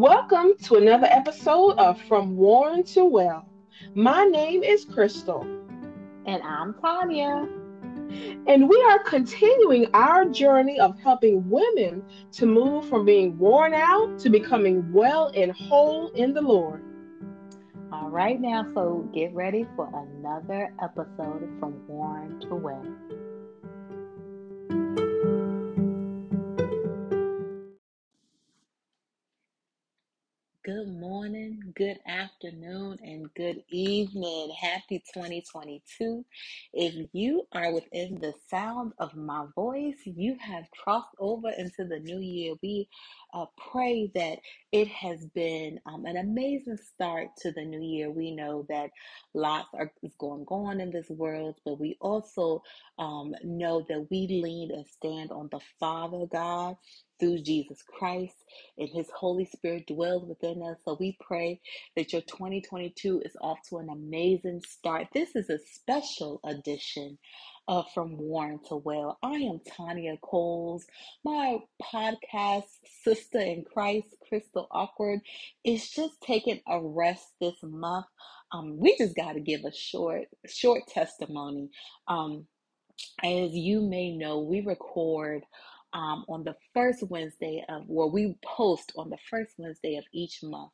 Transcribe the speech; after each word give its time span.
Welcome 0.00 0.54
to 0.62 0.76
another 0.76 1.08
episode 1.10 1.72
of 1.72 2.00
From 2.00 2.34
Worn 2.34 2.84
to 2.84 3.04
Well. 3.04 3.46
My 3.94 4.24
name 4.24 4.62
is 4.62 4.86
Crystal. 4.86 5.42
And 6.24 6.42
I'm 6.42 6.72
Tanya. 6.80 7.46
And 8.46 8.66
we 8.66 8.82
are 8.88 9.00
continuing 9.00 9.88
our 9.92 10.24
journey 10.24 10.80
of 10.80 10.98
helping 11.00 11.50
women 11.50 12.02
to 12.32 12.46
move 12.46 12.88
from 12.88 13.04
being 13.04 13.36
worn 13.36 13.74
out 13.74 14.18
to 14.20 14.30
becoming 14.30 14.90
well 14.90 15.32
and 15.34 15.52
whole 15.52 16.08
in 16.12 16.32
the 16.32 16.40
Lord. 16.40 16.82
All 17.92 18.08
right, 18.08 18.40
now, 18.40 18.64
so 18.74 19.06
get 19.12 19.34
ready 19.34 19.66
for 19.76 19.86
another 20.16 20.72
episode 20.82 21.46
from 21.60 21.86
Worn 21.86 22.40
to 22.48 22.54
Well. 22.54 22.86
Good 30.70 31.00
morning, 31.00 31.72
good 31.74 31.98
afternoon, 32.06 32.98
and 33.02 33.28
good 33.34 33.64
evening. 33.70 34.52
Happy 34.60 35.02
2022. 35.12 36.24
If 36.72 37.08
you 37.12 37.48
are 37.52 37.72
within 37.72 38.20
the 38.20 38.34
sound 38.48 38.92
of 39.00 39.16
my 39.16 39.46
voice, 39.56 39.96
you 40.04 40.36
have 40.38 40.70
crossed 40.70 41.16
over 41.18 41.50
into 41.50 41.84
the 41.84 41.98
new 41.98 42.20
year. 42.20 42.54
We 42.62 42.88
uh, 43.34 43.46
pray 43.72 44.12
that 44.14 44.38
it 44.70 44.86
has 44.86 45.26
been 45.34 45.80
um, 45.86 46.06
an 46.06 46.18
amazing 46.18 46.78
start 46.94 47.30
to 47.38 47.50
the 47.50 47.64
new 47.64 47.82
year. 47.82 48.12
We 48.12 48.30
know 48.30 48.64
that 48.68 48.90
lots 49.34 49.70
are, 49.74 49.90
is 50.04 50.14
going 50.20 50.44
on 50.46 50.80
in 50.80 50.92
this 50.92 51.10
world, 51.10 51.56
but 51.64 51.80
we 51.80 51.96
also 52.00 52.62
um, 52.96 53.34
know 53.42 53.84
that 53.88 54.06
we 54.08 54.28
lean 54.28 54.70
and 54.70 54.86
stand 54.86 55.32
on 55.32 55.48
the 55.50 55.60
Father 55.80 56.26
God 56.30 56.76
through 57.20 57.42
Jesus 57.42 57.82
Christ 57.82 58.36
and 58.78 58.88
His 58.88 59.08
Holy 59.16 59.46
Spirit 59.46 59.86
dwells 59.88 60.26
within 60.26 60.62
us. 60.62 60.78
So 60.84 60.96
we 61.00 61.18
pray 61.20 61.60
that 61.96 62.12
your 62.12 62.22
2022 62.22 63.22
is 63.24 63.36
off 63.42 63.58
to 63.70 63.78
an 63.78 63.90
amazing 63.90 64.62
start. 64.68 65.08
This 65.14 65.36
is 65.36 65.50
a 65.50 65.58
special 65.58 66.40
edition 66.44 67.18
of 67.68 67.86
From 67.94 68.18
Worn 68.18 68.60
to 68.68 68.76
Well. 68.76 69.18
I 69.22 69.34
am 69.34 69.60
Tanya 69.76 70.16
Coles. 70.22 70.86
My 71.24 71.58
podcast 71.82 72.64
sister 73.04 73.40
in 73.40 73.64
Christ, 73.72 74.08
Crystal 74.28 74.68
Awkward, 74.72 75.20
is 75.64 75.90
just 75.90 76.20
taking 76.22 76.60
a 76.68 76.80
rest 76.80 77.26
this 77.40 77.56
month. 77.62 78.06
Um, 78.52 78.78
we 78.78 78.96
just 78.98 79.16
got 79.16 79.34
to 79.34 79.40
give 79.40 79.64
a 79.64 79.72
short, 79.72 80.26
short 80.48 80.82
testimony. 80.88 81.70
Um, 82.08 82.46
as 83.24 83.54
you 83.54 83.82
may 83.82 84.16
know, 84.16 84.40
we 84.40 84.60
record 84.60 85.42
um, 85.92 86.24
on 86.28 86.44
the 86.44 86.56
first 86.74 87.02
Wednesday 87.02 87.64
of, 87.68 87.84
well, 87.86 88.10
we 88.10 88.36
post 88.44 88.92
on 88.96 89.10
the 89.10 89.18
first 89.30 89.54
Wednesday 89.58 89.96
of 89.96 90.04
each 90.12 90.42
month. 90.42 90.72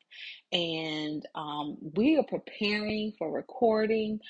And 0.52 1.24
um, 1.34 1.76
we 1.94 2.16
are 2.18 2.24
preparing 2.24 3.12
for 3.18 3.32
recording. 3.32 4.20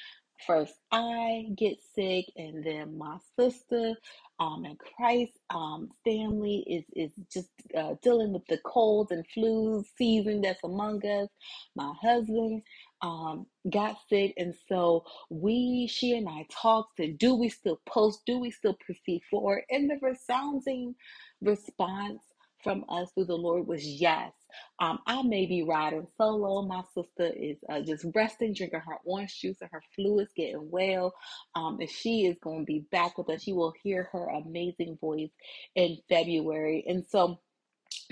First, 0.47 0.75
I 0.93 1.47
get 1.57 1.79
sick, 1.95 2.27
and 2.37 2.63
then 2.63 2.99
my 2.99 3.17
sister 3.39 3.95
um, 4.39 4.65
and 4.67 4.79
Christ 4.79 5.33
um, 5.49 5.89
family 6.05 6.65
is, 6.67 6.85
is 6.95 7.13
just 7.33 7.49
uh, 7.75 7.95
dealing 8.03 8.33
with 8.35 8.47
the 8.49 8.59
colds 8.59 9.11
and 9.13 9.25
flu 9.33 9.83
season 9.97 10.43
that's 10.43 10.63
among 10.63 11.05
us. 11.07 11.29
My 11.75 11.93
husband 12.03 12.63
um, 13.03 13.47
got 13.71 13.97
sick, 14.09 14.35
and 14.37 14.55
so 14.69 15.05
we, 15.31 15.89
she 15.91 16.17
and 16.17 16.29
I 16.29 16.47
talked. 16.51 17.01
And 17.01 17.19
do 17.19 17.35
we 17.35 17.49
still 17.49 17.81
post? 17.87 18.23
Do 18.27 18.39
we 18.41 18.51
still 18.51 18.75
proceed 18.75 19.23
forward? 19.31 19.63
And 19.71 19.91
the 19.91 19.99
resounding 20.03 20.95
response 21.41 22.23
from 22.63 22.85
us 22.89 23.11
through 23.15 23.27
the 23.27 23.37
Lord 23.37 23.67
was 23.67 23.87
yes. 23.87 24.33
Um, 24.81 24.99
I 25.07 25.23
may 25.23 25.47
be 25.47 25.63
riding 25.63 26.07
solo. 26.19 26.63
My 26.63 26.83
sister 26.95 27.33
is 27.37 27.59
uh, 27.71 27.81
just 27.83 28.07
resting, 28.15 28.55
drinking 28.55 28.81
her 28.81 28.97
orange 29.05 29.41
juice, 29.41 29.59
and 29.61 29.71
her 29.73 29.83
flu 29.95 30.21
is 30.21 30.31
getting 30.37 30.71
well. 30.71 31.15
Um, 31.55 31.79
and 31.81 31.91
she 31.91 32.27
is 32.27 32.37
going 32.43 32.61
to 32.61 32.67
be 32.67 32.87
back 32.93 33.19
with 33.19 33.31
us. 33.31 33.47
You 33.47 33.57
will 33.57 33.75
hear 33.83 34.09
her 34.13 34.29
amazing 34.31 34.99
voice 35.01 35.31
in 35.77 35.99
February. 36.09 36.85
And 36.89 37.05
so, 37.07 37.41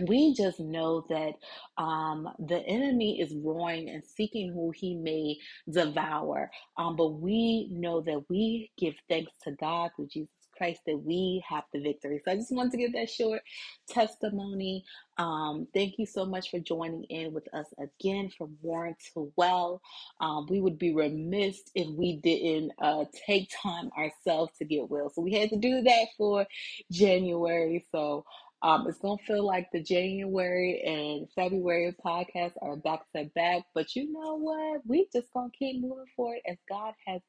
we 0.02 0.34
just 0.34 0.60
know 0.60 1.06
that 1.10 1.34
um, 1.82 2.28
the 2.38 2.60
enemy 2.66 3.20
is 3.20 3.34
roaring 3.36 3.88
and 3.90 4.04
seeking 4.04 4.52
who 4.52 4.72
he 4.74 4.94
may 4.96 5.38
devour. 5.70 6.50
Um, 6.78 6.96
but 6.96 7.20
we 7.20 7.68
know 7.72 8.00
that 8.02 8.24
we 8.30 8.70
give 8.78 8.94
thanks 9.08 9.32
to 9.44 9.52
God 9.52 9.90
through 9.96 10.08
Jesus 10.08 10.30
Christ 10.56 10.82
that 10.86 10.98
we 10.98 11.44
have 11.48 11.64
the 11.72 11.80
victory. 11.80 12.20
So 12.24 12.32
I 12.32 12.36
just 12.36 12.52
wanted 12.54 12.72
to 12.72 12.78
give 12.78 12.92
that 12.94 13.10
short 13.10 13.42
testimony. 13.88 14.84
Um, 15.18 15.68
thank 15.74 15.94
you 15.98 16.06
so 16.06 16.26
much 16.26 16.50
for 16.50 16.60
joining 16.60 17.04
in 17.04 17.32
with 17.32 17.52
us 17.54 17.66
again 17.78 18.30
from 18.38 18.56
Worn 18.62 18.96
to 19.14 19.32
Well. 19.36 19.82
Um, 20.20 20.46
we 20.50 20.60
would 20.60 20.78
be 20.78 20.94
remiss 20.94 21.60
if 21.74 21.88
we 21.96 22.18
didn't 22.18 22.72
uh, 22.80 23.06
take 23.26 23.50
time 23.62 23.90
ourselves 23.98 24.52
to 24.58 24.64
get 24.64 24.90
well. 24.90 25.10
So 25.10 25.22
we 25.22 25.34
had 25.34 25.50
to 25.50 25.56
do 25.58 25.82
that 25.82 26.06
for 26.18 26.46
January. 26.92 27.84
So 27.92 28.24
um, 28.64 28.88
it's 28.88 28.98
gonna 29.00 29.18
feel 29.28 29.46
like 29.46 29.68
the 29.72 29.82
January 29.82 30.82
and 30.86 31.28
February 31.36 31.94
podcasts 32.04 32.56
are 32.62 32.76
back 32.76 33.02
to 33.16 33.26
back, 33.36 33.64
but 33.76 33.96
you 33.96 34.12
know 34.12 34.36
what? 34.38 34.82
We 34.88 35.08
just 35.14 35.32
gonna 35.34 35.50
keep 35.58 35.82
moving 35.82 36.06
forward 36.16 36.40
as 36.48 36.58
God 36.68 36.94
has 37.06 37.22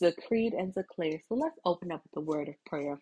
decreed 0.00 0.54
and 0.54 0.74
declared. 0.74 1.22
So 1.30 1.36
let's 1.36 1.58
open 1.66 1.92
up 1.92 2.02
with 2.04 2.12
the 2.14 2.22
word 2.30 2.50
of 2.50 2.56
prayer. 2.66 3.00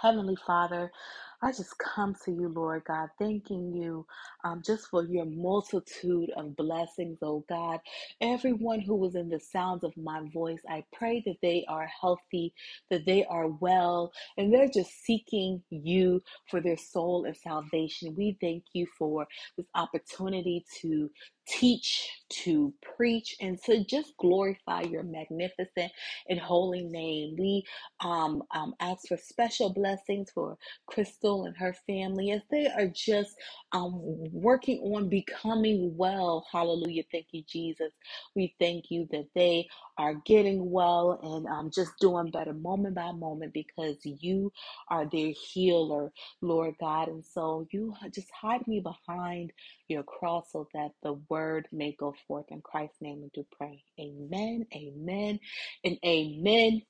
Heavenly 0.00 0.36
Father, 0.46 0.92
I 1.40 1.52
just 1.52 1.78
come 1.78 2.16
to 2.24 2.32
you, 2.32 2.48
Lord 2.48 2.82
God, 2.84 3.10
thanking 3.18 3.72
you 3.72 4.06
um, 4.44 4.62
just 4.66 4.88
for 4.88 5.04
your 5.04 5.24
multitude 5.26 6.30
of 6.36 6.56
blessings, 6.56 7.18
oh 7.22 7.44
God. 7.48 7.80
Everyone 8.20 8.80
who 8.80 8.96
was 8.96 9.14
in 9.14 9.28
the 9.28 9.38
sounds 9.38 9.84
of 9.84 9.96
my 9.96 10.22
voice, 10.34 10.60
I 10.68 10.84
pray 10.92 11.22
that 11.26 11.36
they 11.42 11.64
are 11.68 11.88
healthy, 12.00 12.54
that 12.90 13.06
they 13.06 13.24
are 13.26 13.46
well, 13.48 14.12
and 14.36 14.52
they're 14.52 14.68
just 14.68 15.04
seeking 15.04 15.62
you 15.70 16.22
for 16.50 16.60
their 16.60 16.76
soul 16.76 17.24
and 17.24 17.36
salvation. 17.36 18.16
We 18.16 18.36
thank 18.40 18.64
you 18.72 18.86
for 18.98 19.28
this 19.56 19.66
opportunity 19.76 20.64
to 20.82 21.10
teach, 21.50 22.10
to 22.30 22.74
preach, 22.96 23.36
and 23.40 23.62
to 23.64 23.84
just 23.84 24.16
glorify 24.18 24.82
your 24.82 25.04
magnificent 25.04 25.92
and 26.30 26.40
holy 26.40 26.84
name. 26.84 27.36
We 27.38 27.64
um, 28.04 28.44
um, 28.54 28.74
ask 28.80 29.08
for 29.08 29.18
special 29.18 29.72
blessings 29.74 30.30
for 30.32 30.58
Crystal 30.86 31.46
and 31.46 31.56
her 31.58 31.74
family 31.88 32.32
as 32.32 32.42
they 32.52 32.68
are 32.68 32.88
just 32.88 33.36
um, 33.72 33.94
working 34.32 34.80
on 34.96 35.10
becoming 35.10 35.96
well. 35.96 36.46
Hallelujah. 36.52 37.04
Thank 37.12 37.28
you, 37.32 37.44
Jesus. 37.48 37.92
We 38.36 38.56
thank 38.60 38.86
you 38.90 39.08
that 39.12 39.28
they 39.34 39.68
are 39.98 40.14
getting 40.26 40.70
well 40.70 41.20
and 41.22 41.46
um, 41.48 41.70
just 41.74 41.92
doing 42.00 42.30
better 42.32 42.54
moment 42.54 42.96
by 42.96 43.12
moment 43.12 43.54
because 43.54 43.98
you 44.04 44.52
are 44.90 45.06
their 45.10 45.32
healer, 45.52 46.12
Lord 46.42 46.76
God. 46.80 47.08
And 47.08 47.24
so 47.26 47.66
you 47.72 47.94
just 48.14 48.28
hide 48.40 48.66
me 48.68 48.80
behind 48.80 49.52
your 49.90 50.04
cross 50.04 50.46
so 50.52 50.68
that 50.74 50.92
the 51.02 51.14
word 51.30 51.68
may 51.72 51.96
go 51.98 52.14
forth 52.28 52.46
in 52.50 52.62
Christ's 52.62 53.02
name 53.02 53.22
and 53.22 53.32
do 53.32 53.46
pray. 53.58 53.84
Amen, 54.00 54.66
amen, 54.74 55.40
and 55.84 55.98
amen. 56.06 56.82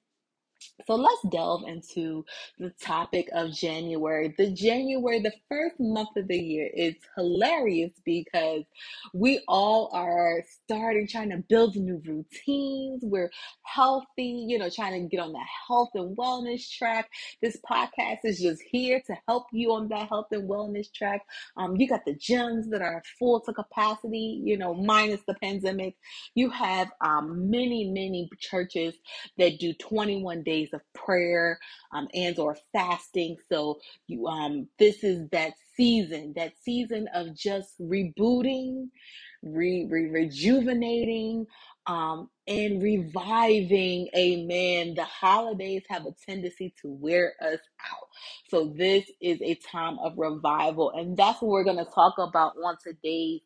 So 0.86 0.94
let's 0.94 1.22
delve 1.30 1.64
into 1.66 2.24
the 2.58 2.70
topic 2.82 3.28
of 3.32 3.52
January. 3.52 4.34
The 4.36 4.50
January, 4.50 5.20
the 5.20 5.32
first 5.48 5.76
month 5.78 6.10
of 6.16 6.28
the 6.28 6.38
year, 6.38 6.70
is 6.74 6.94
hilarious 7.16 7.92
because 8.04 8.64
we 9.14 9.42
all 9.48 9.90
are 9.92 10.42
starting 10.64 11.06
trying 11.06 11.30
to 11.30 11.38
build 11.48 11.76
new 11.76 12.02
routines. 12.04 13.02
We're 13.04 13.30
healthy, 13.62 14.46
you 14.48 14.58
know, 14.58 14.70
trying 14.70 15.02
to 15.02 15.08
get 15.08 15.22
on 15.22 15.32
the 15.32 15.44
health 15.68 15.90
and 15.94 16.16
wellness 16.16 16.68
track. 16.70 17.08
This 17.42 17.56
podcast 17.70 18.20
is 18.24 18.40
just 18.40 18.62
here 18.70 19.02
to 19.06 19.16
help 19.28 19.46
you 19.52 19.72
on 19.72 19.88
that 19.88 20.08
health 20.08 20.26
and 20.32 20.48
wellness 20.48 20.92
track. 20.92 21.22
Um, 21.56 21.76
you 21.76 21.88
got 21.88 22.04
the 22.04 22.14
gyms 22.14 22.70
that 22.70 22.82
are 22.82 23.02
full 23.18 23.40
to 23.40 23.52
capacity, 23.52 24.40
you 24.44 24.56
know, 24.56 24.74
minus 24.74 25.20
the 25.26 25.34
pandemic. 25.34 25.96
You 26.34 26.50
have 26.50 26.90
um, 27.00 27.50
many, 27.50 27.90
many 27.90 28.28
churches 28.38 28.94
that 29.38 29.58
do 29.58 29.72
21 29.74 30.42
days 30.42 30.49
of 30.72 30.80
prayer 30.94 31.58
um, 31.92 32.08
and 32.14 32.38
or 32.38 32.56
fasting. 32.72 33.36
So 33.50 33.80
you 34.06 34.26
um 34.26 34.68
this 34.78 35.04
is 35.04 35.28
that 35.30 35.54
season, 35.76 36.34
that 36.36 36.52
season 36.62 37.08
of 37.14 37.34
just 37.36 37.80
rebooting, 37.80 38.88
re, 39.42 39.86
re 39.90 40.08
rejuvenating, 40.10 41.46
um, 41.86 42.28
and 42.48 42.82
reviving. 42.82 44.08
Amen. 44.16 44.94
The 44.94 45.04
holidays 45.04 45.84
have 45.88 46.06
a 46.06 46.14
tendency 46.28 46.74
to 46.82 46.88
wear 46.90 47.34
us 47.42 47.60
out. 47.80 48.08
So 48.50 48.74
this 48.76 49.10
is 49.20 49.40
a 49.42 49.54
time 49.72 49.98
of 50.00 50.14
revival, 50.18 50.90
and 50.92 51.16
that's 51.16 51.42
what 51.42 51.50
we're 51.50 51.64
going 51.64 51.84
to 51.84 51.90
talk 51.92 52.14
about 52.18 52.54
on 52.64 52.76
today's 52.84 53.40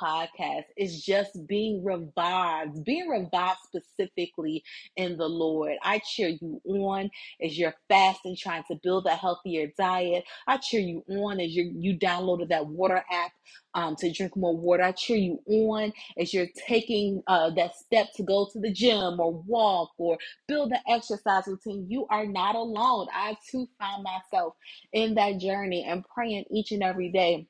podcast 0.00 0.64
is 0.76 1.02
just 1.02 1.46
being 1.46 1.84
revived, 1.84 2.84
being 2.84 3.08
revived 3.08 3.60
specifically 3.64 4.62
in 4.96 5.16
the 5.16 5.28
Lord. 5.28 5.74
I 5.82 6.00
cheer 6.00 6.28
you 6.28 6.60
on 6.66 7.10
as 7.42 7.58
you're 7.58 7.74
fasting, 7.88 8.36
trying 8.36 8.64
to 8.70 8.76
build 8.82 9.06
a 9.06 9.16
healthier 9.16 9.68
diet. 9.78 10.24
I 10.46 10.58
cheer 10.58 10.80
you 10.80 11.04
on 11.08 11.40
as 11.40 11.52
you 11.54 11.72
you 11.76 11.98
downloaded 11.98 12.48
that 12.50 12.66
water 12.66 13.04
app 13.10 13.32
um, 13.74 13.96
to 13.96 14.12
drink 14.12 14.36
more 14.36 14.56
water. 14.56 14.82
I 14.82 14.92
cheer 14.92 15.16
you 15.16 15.40
on 15.46 15.92
as 16.18 16.32
you're 16.34 16.48
taking 16.66 17.22
uh, 17.26 17.50
that 17.50 17.76
step 17.76 18.08
to 18.16 18.22
go 18.22 18.48
to 18.52 18.60
the 18.60 18.72
gym 18.72 19.20
or 19.20 19.32
walk 19.46 19.90
or 19.98 20.18
build 20.48 20.72
an 20.72 20.80
exercise 20.88 21.44
routine. 21.46 21.86
You 21.88 22.06
are 22.10 22.26
not 22.26 22.54
alone. 22.54 23.08
I 23.12 23.36
too 23.50 23.68
found 23.78 24.04
myself 24.04 24.54
in 24.92 25.14
that 25.14 25.38
journey 25.38 25.84
and 25.88 26.04
praying 26.14 26.44
each 26.50 26.72
and 26.72 26.82
every 26.82 27.10
day 27.10 27.46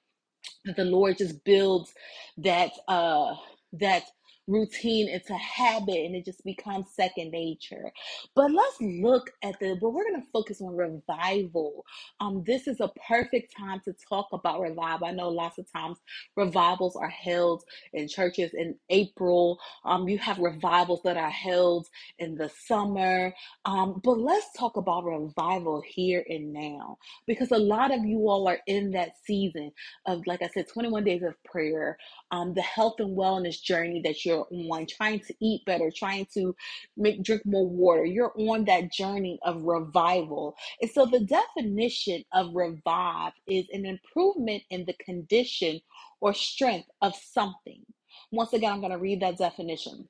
the 0.76 0.84
Lord 0.84 1.18
just 1.18 1.44
builds 1.44 1.92
that 2.38 2.72
uh 2.88 3.34
that 3.74 4.04
routine 4.46 5.08
it's 5.08 5.30
a 5.30 5.36
habit 5.36 6.04
and 6.06 6.14
it 6.16 6.24
just 6.24 6.44
becomes 6.44 6.86
second 6.94 7.30
nature. 7.30 7.92
But 8.34 8.50
let's 8.52 8.80
look 8.80 9.30
at 9.42 9.58
the 9.60 9.76
but 9.80 9.90
we're 9.90 10.10
gonna 10.10 10.24
focus 10.32 10.60
on 10.60 10.76
revival. 10.76 11.84
Um 12.20 12.42
this 12.46 12.66
is 12.66 12.80
a 12.80 12.90
perfect 13.08 13.54
time 13.56 13.80
to 13.84 13.94
talk 14.08 14.28
about 14.32 14.60
revival. 14.60 15.06
I 15.06 15.12
know 15.12 15.28
lots 15.28 15.58
of 15.58 15.70
times 15.72 15.98
revivals 16.36 16.96
are 16.96 17.08
held 17.10 17.62
in 17.92 18.08
churches 18.08 18.52
in 18.54 18.76
April. 18.90 19.58
Um 19.84 20.08
you 20.08 20.18
have 20.18 20.38
revivals 20.38 21.02
that 21.04 21.16
are 21.16 21.30
held 21.30 21.88
in 22.18 22.34
the 22.36 22.50
summer. 22.66 23.34
Um 23.64 24.00
but 24.04 24.18
let's 24.18 24.52
talk 24.58 24.76
about 24.76 25.04
revival 25.04 25.82
here 25.86 26.24
and 26.28 26.52
now 26.52 26.98
because 27.26 27.50
a 27.52 27.58
lot 27.58 27.92
of 27.94 28.04
you 28.04 28.18
all 28.28 28.48
are 28.48 28.58
in 28.66 28.92
that 28.92 29.12
season 29.24 29.70
of, 30.06 30.26
like 30.26 30.42
I 30.42 30.48
said, 30.48 30.66
21 30.68 31.04
days 31.04 31.22
of 31.22 31.34
prayer, 31.44 31.98
um, 32.30 32.54
the 32.54 32.62
health 32.62 32.96
and 32.98 33.16
wellness 33.16 33.62
journey 33.62 34.00
that 34.04 34.24
you're 34.24 34.31
on, 34.40 34.87
trying 34.87 35.20
to 35.20 35.34
eat 35.40 35.64
better, 35.64 35.90
trying 35.94 36.26
to 36.34 36.55
make 36.96 37.23
drink 37.23 37.43
more 37.44 37.69
water. 37.69 38.05
You're 38.05 38.32
on 38.37 38.64
that 38.64 38.93
journey 38.93 39.38
of 39.44 39.62
revival. 39.62 40.56
And 40.81 40.90
so 40.90 41.06
the 41.06 41.20
definition 41.20 42.25
of 42.32 42.55
revive 42.55 43.32
is 43.46 43.67
an 43.73 43.87
improvement 43.87 44.62
in 44.70 44.84
the 44.84 44.94
condition 44.94 45.81
or 46.20 46.34
strength 46.34 46.88
of 47.00 47.14
something. 47.14 47.84
Once 48.31 48.52
again, 48.52 48.73
I'm 48.73 48.81
going 48.81 48.93
to 48.93 48.99
read 48.99 49.20
that 49.20 49.38
definition 49.38 50.08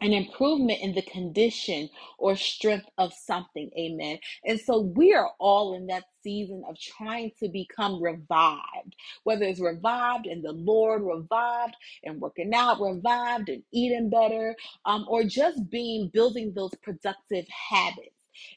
an 0.00 0.12
improvement 0.12 0.80
in 0.82 0.94
the 0.94 1.02
condition 1.02 1.88
or 2.18 2.36
strength 2.36 2.86
of 2.98 3.12
something. 3.14 3.70
Amen. 3.78 4.18
And 4.44 4.60
so 4.60 4.80
we 4.80 5.14
are 5.14 5.30
all 5.40 5.74
in 5.74 5.86
that 5.88 6.04
season 6.22 6.62
of 6.68 6.78
trying 6.80 7.32
to 7.40 7.48
become 7.48 8.02
revived, 8.02 8.96
whether 9.24 9.44
it's 9.44 9.60
revived 9.60 10.26
in 10.26 10.42
the 10.42 10.52
Lord, 10.52 11.02
revived 11.02 11.76
and 12.04 12.20
working 12.20 12.54
out, 12.54 12.80
revived 12.80 13.48
and 13.48 13.62
eating 13.72 14.10
better, 14.10 14.56
um, 14.86 15.06
or 15.08 15.24
just 15.24 15.70
being 15.70 16.10
building 16.12 16.52
those 16.54 16.74
productive 16.82 17.46
habits. 17.70 18.10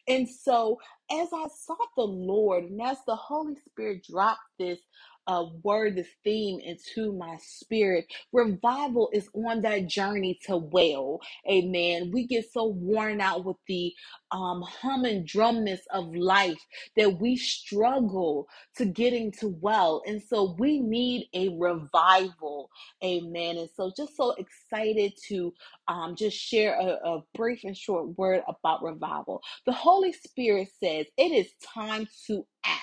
And 0.07 0.29
so, 0.29 0.79
as 1.11 1.29
I 1.33 1.47
sought 1.65 1.89
the 1.97 2.03
Lord, 2.03 2.65
and 2.65 2.81
as 2.81 2.97
the 3.07 3.15
Holy 3.15 3.55
Spirit 3.69 4.05
dropped 4.09 4.41
this 4.59 4.79
uh, 5.27 5.45
word, 5.63 5.95
this 5.97 6.07
theme 6.23 6.59
into 6.61 7.13
my 7.13 7.37
spirit. 7.41 8.05
Revival 8.33 9.09
is 9.13 9.29
on 9.35 9.61
that 9.63 9.87
journey 9.87 10.39
to 10.47 10.57
well. 10.57 11.19
Amen. 11.49 12.11
We 12.13 12.27
get 12.27 12.51
so 12.51 12.65
worn 12.67 13.21
out 13.21 13.45
with 13.45 13.57
the 13.67 13.93
um, 14.31 14.63
hum 14.63 15.05
and 15.05 15.25
drumness 15.27 15.81
of 15.93 16.15
life 16.15 16.59
that 16.97 17.19
we 17.21 17.37
struggle 17.37 18.47
to 18.77 18.85
getting 18.85 19.31
to 19.33 19.49
well. 19.61 20.03
And 20.07 20.21
so 20.21 20.55
we 20.59 20.79
need 20.79 21.27
a 21.33 21.49
revival. 21.57 22.69
Amen. 23.03 23.57
And 23.57 23.69
so 23.75 23.91
just 23.95 24.17
so 24.17 24.35
excited 24.37 25.13
to 25.29 25.53
um, 25.87 26.15
just 26.17 26.37
share 26.37 26.75
a, 26.79 26.99
a 27.09 27.23
brief 27.35 27.61
and 27.65 27.77
short 27.77 28.17
word 28.17 28.43
about 28.49 28.83
revival. 28.83 29.41
The 29.67 29.73
Holy 29.73 30.13
Spirit 30.13 30.69
says 30.83 31.07
it 31.17 31.31
is 31.33 31.51
time 31.63 32.07
to 32.27 32.45
act. 32.65 32.81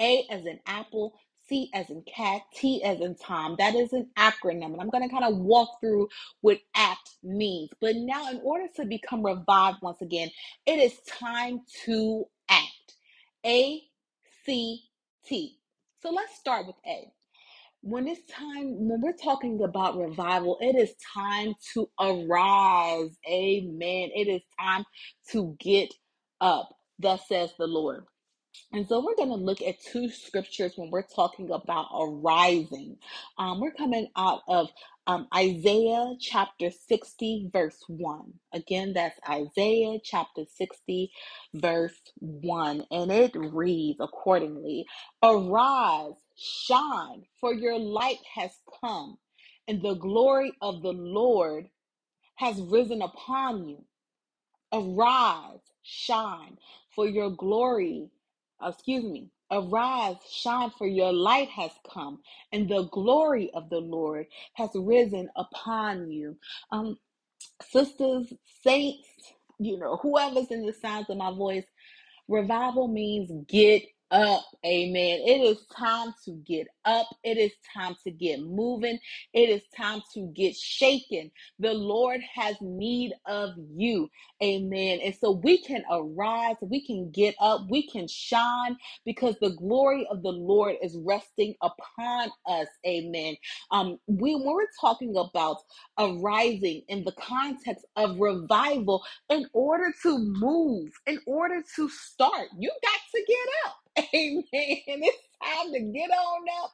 A 0.00 0.26
as 0.30 0.46
in 0.46 0.60
apple, 0.66 1.14
C 1.48 1.70
as 1.74 1.90
in 1.90 2.02
cat, 2.02 2.42
T 2.54 2.82
as 2.84 3.00
in 3.00 3.16
Tom. 3.16 3.56
That 3.58 3.74
is 3.74 3.92
an 3.92 4.08
acronym. 4.18 4.72
And 4.72 4.80
I'm 4.80 4.90
going 4.90 5.08
to 5.08 5.14
kind 5.14 5.24
of 5.24 5.38
walk 5.38 5.80
through 5.80 6.08
what 6.40 6.58
ACT 6.76 7.10
means. 7.22 7.70
But 7.80 7.96
now, 7.96 8.30
in 8.30 8.40
order 8.44 8.66
to 8.76 8.84
become 8.84 9.24
revived 9.24 9.78
once 9.82 10.02
again, 10.02 10.30
it 10.66 10.78
is 10.78 10.98
time 11.08 11.60
to 11.84 12.24
act. 12.48 12.94
A, 13.46 13.82
C, 14.44 14.82
T. 15.26 15.58
So 16.02 16.10
let's 16.10 16.36
start 16.36 16.66
with 16.66 16.76
A. 16.86 17.10
When 17.82 18.08
it's 18.08 18.30
time, 18.32 18.88
when 18.88 19.00
we're 19.00 19.12
talking 19.12 19.62
about 19.62 19.96
revival, 19.98 20.58
it 20.60 20.76
is 20.76 20.94
time 21.14 21.54
to 21.74 21.88
arise. 22.00 23.16
Amen. 23.28 24.10
It 24.14 24.28
is 24.28 24.42
time 24.60 24.84
to 25.30 25.56
get 25.60 25.92
up. 26.40 26.70
Thus 26.98 27.26
says 27.28 27.52
the 27.58 27.66
Lord. 27.66 28.04
And 28.72 28.86
so 28.88 29.04
we're 29.04 29.16
going 29.16 29.30
to 29.30 29.34
look 29.36 29.62
at 29.62 29.80
two 29.80 30.10
scriptures 30.10 30.74
when 30.76 30.90
we're 30.90 31.02
talking 31.02 31.50
about 31.50 31.86
arising. 31.98 32.98
Um, 33.38 33.60
we're 33.60 33.72
coming 33.72 34.08
out 34.16 34.42
of 34.48 34.68
um, 35.06 35.26
Isaiah 35.34 36.14
chapter 36.20 36.70
60, 36.70 37.50
verse 37.52 37.82
1. 37.88 38.32
Again, 38.52 38.92
that's 38.92 39.18
Isaiah 39.28 39.98
chapter 40.04 40.44
60, 40.56 41.10
verse 41.54 41.98
1. 42.18 42.84
And 42.90 43.10
it 43.10 43.34
reads 43.36 44.00
accordingly 44.00 44.86
Arise, 45.22 46.14
shine, 46.36 47.24
for 47.40 47.54
your 47.54 47.78
light 47.78 48.20
has 48.34 48.52
come, 48.82 49.18
and 49.66 49.82
the 49.82 49.94
glory 49.94 50.52
of 50.60 50.82
the 50.82 50.92
Lord 50.92 51.68
has 52.36 52.60
risen 52.60 53.02
upon 53.02 53.68
you. 53.68 53.84
Arise, 54.72 55.60
shine, 55.82 56.58
for 56.94 57.08
your 57.08 57.30
glory 57.30 58.10
excuse 58.64 59.04
me, 59.04 59.30
arise, 59.50 60.16
shine, 60.30 60.70
for 60.78 60.86
your 60.86 61.12
light 61.12 61.48
has 61.50 61.72
come, 61.92 62.20
and 62.52 62.68
the 62.68 62.84
glory 62.92 63.50
of 63.54 63.70
the 63.70 63.78
Lord 63.80 64.26
has 64.54 64.70
risen 64.74 65.28
upon 65.36 66.10
you. 66.10 66.36
Um, 66.72 66.98
sisters, 67.70 68.32
saints, 68.62 69.08
you 69.58 69.78
know, 69.78 69.96
whoever's 69.98 70.50
in 70.50 70.66
the 70.66 70.74
sounds 70.74 71.10
of 71.10 71.18
my 71.18 71.32
voice, 71.32 71.66
revival 72.28 72.88
means 72.88 73.30
get 73.48 73.84
up. 74.10 74.44
Amen. 74.66 75.20
It 75.26 75.42
is 75.42 75.58
time 75.76 76.14
to 76.26 76.32
get 76.46 76.68
up. 76.84 77.08
It 77.24 77.38
is 77.38 77.52
time 77.74 77.96
to 78.04 78.10
get 78.12 78.40
moving. 78.40 78.98
It 79.34 79.50
is 79.50 79.62
time 79.76 80.02
to 80.14 80.32
get 80.34 80.56
shaken. 80.56 81.30
The 81.60 81.74
Lord 81.74 82.20
has 82.34 82.56
need 82.62 83.14
of 83.26 83.50
you. 83.76 84.10
Amen. 84.42 85.00
And 85.04 85.14
so 85.16 85.32
we 85.32 85.58
can 85.62 85.84
arise, 85.90 86.56
we 86.62 86.86
can 86.86 87.10
get 87.12 87.34
up, 87.40 87.62
we 87.70 87.88
can 87.88 88.08
shine 88.08 88.76
because 89.06 89.36
the 89.40 89.50
glory 89.50 90.06
of 90.10 90.22
the 90.22 90.32
Lord 90.32 90.76
is 90.82 90.96
resting 91.04 91.54
upon 91.62 92.30
us. 92.46 92.68
Amen. 92.86 93.36
Um, 93.72 93.98
we 94.08 94.36
when 94.36 94.46
we're 94.46 94.66
talking 94.80 95.16
about 95.16 95.58
arising 95.98 96.82
in 96.88 97.04
the 97.04 97.12
context 97.14 97.86
of 97.96 98.18
revival, 98.20 99.04
in 99.30 99.46
order 99.54 99.92
to 100.02 100.18
move, 100.18 100.90
in 101.06 101.20
order 101.26 101.62
to 101.76 101.88
start, 101.90 102.48
you 102.58 102.70
got 102.82 103.00
to 103.14 103.24
get 103.26 103.48
up. 103.66 103.76
Amen. 104.14 104.44
It's 104.52 105.18
time 105.42 105.72
to 105.72 105.80
get 105.80 106.10
on 106.10 106.46
up, 106.64 106.72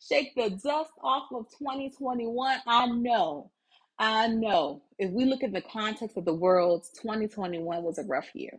shake 0.00 0.34
the 0.36 0.50
dust 0.50 0.90
off 1.02 1.28
of 1.32 1.46
2021. 1.58 2.58
I 2.66 2.86
know, 2.86 3.50
I 3.98 4.28
know. 4.28 4.82
If 4.98 5.10
we 5.12 5.26
look 5.26 5.42
at 5.42 5.52
the 5.52 5.62
context 5.62 6.16
of 6.16 6.24
the 6.24 6.34
world, 6.34 6.84
2021 7.02 7.82
was 7.82 7.98
a 7.98 8.04
rough 8.04 8.28
year. 8.34 8.58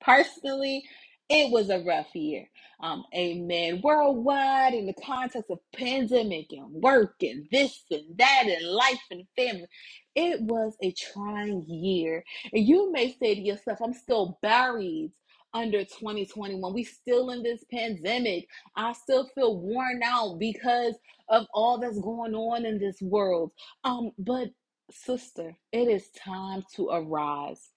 Personally, 0.00 0.84
it 1.30 1.50
was 1.52 1.70
a 1.70 1.80
rough 1.84 2.14
year. 2.14 2.48
Um, 2.82 3.04
amen. 3.16 3.80
Worldwide, 3.82 4.74
in 4.74 4.86
the 4.86 4.94
context 5.04 5.50
of 5.50 5.58
pandemic 5.74 6.46
and 6.52 6.70
work 6.72 7.16
and 7.22 7.46
this 7.52 7.84
and 7.90 8.16
that 8.18 8.44
and 8.46 8.68
life 8.70 9.00
and 9.10 9.26
family, 9.36 9.66
it 10.14 10.40
was 10.42 10.76
a 10.82 10.92
trying 10.92 11.64
year. 11.68 12.24
And 12.52 12.66
you 12.66 12.92
may 12.92 13.16
say 13.20 13.34
to 13.34 13.40
yourself, 13.40 13.80
I'm 13.82 13.94
still 13.94 14.38
buried 14.42 15.12
under 15.54 15.84
2021. 15.84 16.74
We 16.74 16.84
still 16.84 17.30
in 17.30 17.42
this 17.42 17.64
pandemic. 17.72 18.46
I 18.76 18.92
still 18.92 19.28
feel 19.34 19.58
worn 19.58 20.02
out 20.04 20.38
because 20.38 20.94
of 21.28 21.46
all 21.54 21.78
that's 21.78 22.00
going 22.00 22.34
on 22.34 22.66
in 22.66 22.78
this 22.78 23.00
world. 23.02 23.52
Um, 23.84 24.12
but 24.18 24.48
sister, 24.90 25.56
it 25.72 25.88
is 25.88 26.10
time 26.10 26.64
to 26.76 26.88
arise. 26.90 27.70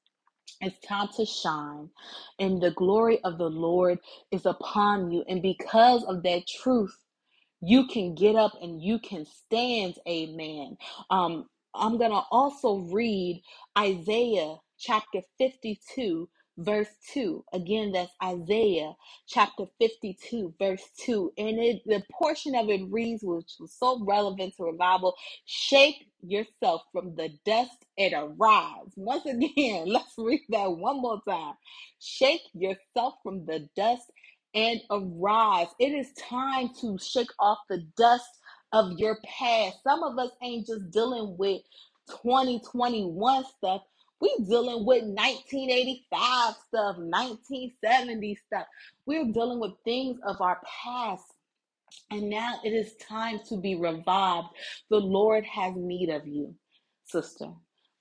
It's 0.62 0.80
time 0.88 1.10
to 1.18 1.26
shine, 1.26 1.90
and 2.40 2.62
the 2.62 2.72
glory 2.72 3.20
of 3.24 3.38
the 3.38 3.50
Lord 3.50 4.00
is 4.32 4.46
upon 4.46 5.12
you. 5.12 5.24
And 5.28 5.42
because 5.42 6.04
of 6.06 6.24
that 6.24 6.48
truth, 6.48 6.98
you 7.62 7.88
can 7.88 8.16
get 8.16 8.36
up 8.36 8.54
and 8.62 8.82
you 8.82 9.00
can 9.00 9.26
stand. 9.26 9.96
Amen. 10.08 10.78
Um, 11.10 11.48
I'm 11.76 11.98
going 11.98 12.12
to 12.12 12.24
also 12.32 12.78
read 12.92 13.42
Isaiah 13.78 14.56
chapter 14.80 15.22
52, 15.38 16.28
verse 16.58 16.90
2. 17.14 17.46
Again, 17.54 17.94
that's 17.94 18.12
Isaiah 18.24 18.94
chapter 19.28 19.66
52, 19.80 20.56
verse 20.60 20.84
2. 21.02 21.34
And 21.38 21.60
it 21.60 21.82
the 21.86 22.04
portion 22.12 22.56
of 22.56 22.70
it 22.70 22.82
reads, 22.90 23.24
which 23.24 23.54
was 23.60 23.74
so 23.80 24.04
relevant 24.06 24.56
to 24.58 24.66
revival, 24.66 25.16
shake 25.46 26.08
yourself 26.22 26.84
from 26.94 27.16
the 27.16 27.30
dust 27.46 27.86
and 27.98 28.14
arise. 28.16 28.92
Once 28.96 29.26
again, 29.26 29.86
let's 29.88 30.14
read 30.18 30.42
that 30.50 30.72
one 30.72 31.02
more 31.02 31.22
time. 31.28 31.56
Shake 32.00 32.44
yourself 32.54 33.16
from 33.24 33.46
the 33.46 33.70
dust 33.76 34.12
and 34.56 34.82
arise. 34.92 35.68
It 35.80 35.94
is 35.94 36.14
time 36.14 36.72
to 36.82 36.98
shake 37.00 37.32
off 37.40 37.60
the 37.70 37.86
dust 37.98 38.28
of 38.74 38.94
your 39.00 39.18
past. 39.26 39.78
Some 39.84 40.04
of 40.04 40.18
us 40.20 40.32
ain't 40.44 40.68
just 40.68 40.92
dealing 40.92 41.36
with 41.38 41.62
2021 42.24 43.46
stuff. 43.58 43.82
We 44.22 44.36
dealing 44.48 44.86
with 44.86 45.04
1985 45.04 46.54
stuff, 46.68 46.98
1970 46.98 48.40
stuff. 48.48 48.68
We're 49.06 49.32
dealing 49.32 49.60
with 49.60 49.74
things 49.84 50.20
of 50.26 50.40
our 50.42 50.62
past 50.84 51.26
and 52.12 52.30
now 52.30 52.60
it 52.64 52.72
is 52.72 52.96
time 52.96 53.40
to 53.50 53.58
be 53.58 53.76
revived. 53.76 54.48
The 54.90 54.98
Lord 54.98 55.46
has 55.46 55.74
need 55.76 56.10
of 56.10 56.28
you, 56.28 56.56
sister. 57.06 57.52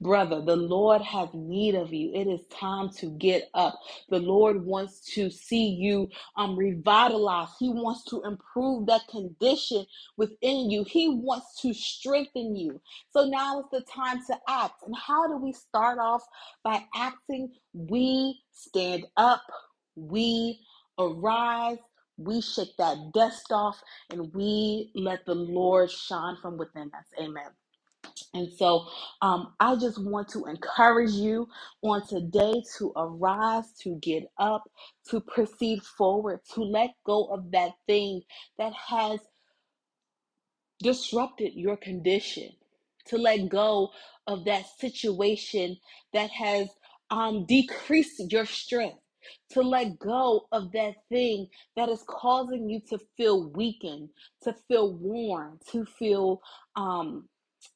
Brother, 0.01 0.43
the 0.43 0.57
Lord 0.57 1.03
has 1.03 1.29
need 1.35 1.75
of 1.75 1.93
you. 1.93 2.13
It 2.15 2.27
is 2.29 2.47
time 2.49 2.91
to 2.99 3.07
get 3.19 3.51
up. 3.55 3.79
The 4.11 4.19
Lord 4.21 4.65
wants 4.65 5.01
to 5.15 5.31
see 5.31 5.69
you 5.71 6.09
um 6.37 6.57
revitalized. 6.57 7.53
He 7.61 7.71
wants 7.71 8.05
to 8.07 8.23
improve 8.25 8.87
that 8.87 9.03
condition 9.11 9.87
within 10.19 10.71
you. 10.71 10.85
He 10.85 11.09
wants 11.11 11.61
to 11.63 11.75
strengthen 11.75 12.57
you. 12.57 12.81
So 13.13 13.27
now 13.27 13.61
is 13.61 13.67
the 13.73 13.83
time 13.83 14.21
to 14.29 14.37
act. 14.49 14.83
And 14.87 14.97
how 14.97 15.29
do 15.29 15.37
we 15.39 15.53
start 15.53 15.99
off 16.01 16.23
by 16.65 16.85
acting? 16.97 17.53
We 17.75 18.41
stand 18.53 19.07
up. 19.17 19.43
We 19.97 20.61
arise 20.99 21.79
we 22.19 22.41
shake 22.41 22.77
that 22.79 22.97
dust 23.15 23.51
off 23.51 23.83
and 24.11 24.33
we 24.35 24.93
let 24.95 25.27
the 25.27 25.35
Lord 25.35 25.91
shine 25.91 26.37
from 26.41 26.57
within 26.59 26.91
us. 26.97 27.07
Amen. 27.21 27.51
And 28.35 28.53
so 28.53 28.87
um, 29.23 29.55
I 29.61 29.77
just 29.77 30.03
want 30.03 30.29
to 30.31 30.47
encourage 30.47 31.13
you 31.13 31.49
on 31.83 32.07
today 32.07 32.63
to 32.79 32.93
arise, 32.97 33.73
to 33.83 33.97
get 34.03 34.25
up, 34.39 34.65
to 35.11 35.21
proceed 35.21 35.83
forward, 35.83 36.41
to 36.55 36.63
let 36.63 36.91
go 37.07 37.27
of 37.27 37.51
that 37.53 37.73
thing 37.87 38.23
that 38.59 38.73
has 38.75 39.21
disrupted 40.83 41.55
your 41.55 41.77
condition, 41.77 42.51
to 43.07 43.19
let 43.19 43.49
go 43.49 43.91
of 44.27 44.45
that 44.45 44.65
situation 44.79 45.77
that 46.13 46.31
has 46.31 46.69
um, 47.11 47.47
decreased 47.47 48.21
your 48.33 48.47
strength, 48.47 48.99
to 49.51 49.63
let 49.63 49.99
go 49.99 50.47
of 50.53 50.73
that 50.73 50.95
thing 51.09 51.49
that 51.77 51.89
is 51.89 52.03
causing 52.09 52.69
you 52.71 52.81
to 52.89 52.99
feel 53.17 53.51
weakened, 53.51 54.09
to 54.43 54.55
feel 54.69 54.95
worn, 54.95 55.59
to 55.71 55.85
feel 55.85 56.41
um, 56.77 57.29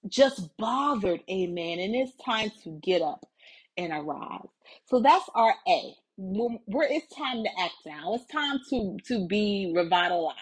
just 0.09 0.57
bothered. 0.59 1.21
Amen. 1.31 1.81
And 1.81 1.95
it's 1.95 2.17
time 2.25 2.53
to 2.65 2.81
get 2.83 3.03
up 3.03 3.27
and 3.77 3.93
arise. 3.93 4.49
So 4.87 5.01
that's 5.01 5.29
our 5.35 5.55
A. 5.69 5.95
We're, 6.17 6.59
it's 6.85 7.15
time 7.15 7.45
to 7.45 7.51
act 7.61 7.75
now. 7.87 8.15
It's 8.15 8.27
time 8.27 8.61
to 8.71 8.99
to 9.09 9.27
be 9.27 9.73
revitalized. 9.75 10.39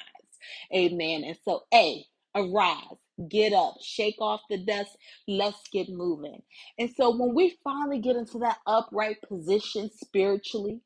Amen. 0.74 1.24
And 1.24 1.38
so 1.44 1.64
A, 1.74 2.04
arise, 2.34 2.98
get 3.30 3.54
up, 3.54 3.76
shake 3.82 4.16
off 4.20 4.42
the 4.50 4.58
dust. 4.58 4.96
Let's 5.28 5.68
get 5.72 5.88
moving. 5.90 6.42
And 6.78 6.90
so 6.96 7.16
when 7.16 7.34
we 7.34 7.58
finally 7.64 8.00
get 8.00 8.16
into 8.16 8.38
that 8.40 8.58
upright 8.66 9.22
position 9.28 9.90
spiritually, 9.94 10.80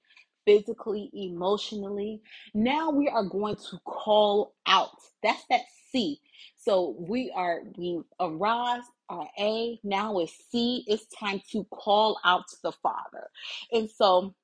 physically, 0.46 1.10
emotionally, 1.14 2.22
now 2.54 2.90
we 2.90 3.08
are 3.08 3.24
going 3.24 3.56
to 3.56 3.78
call 3.86 4.54
out. 4.66 4.90
That's 5.22 5.44
that 5.50 5.62
C. 5.92 6.20
So 6.66 6.96
we 6.98 7.32
are 7.36 7.62
we 7.78 8.02
arise 8.20 8.84
our 9.10 9.28
A. 9.40 9.80
Now 9.84 10.20
is 10.20 10.32
C. 10.52 10.84
It's 10.88 11.06
time 11.18 11.42
to 11.52 11.64
call 11.66 12.20
out 12.26 12.44
to 12.50 12.56
the 12.64 12.72
Father. 12.72 13.28
And 13.72 13.90
so 13.90 14.34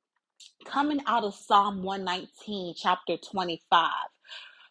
coming 0.67 1.01
out 1.07 1.25
of 1.25 1.35
Psalm 1.35 1.83
119, 1.83 2.75
chapter 2.79 3.17
25 3.19 3.91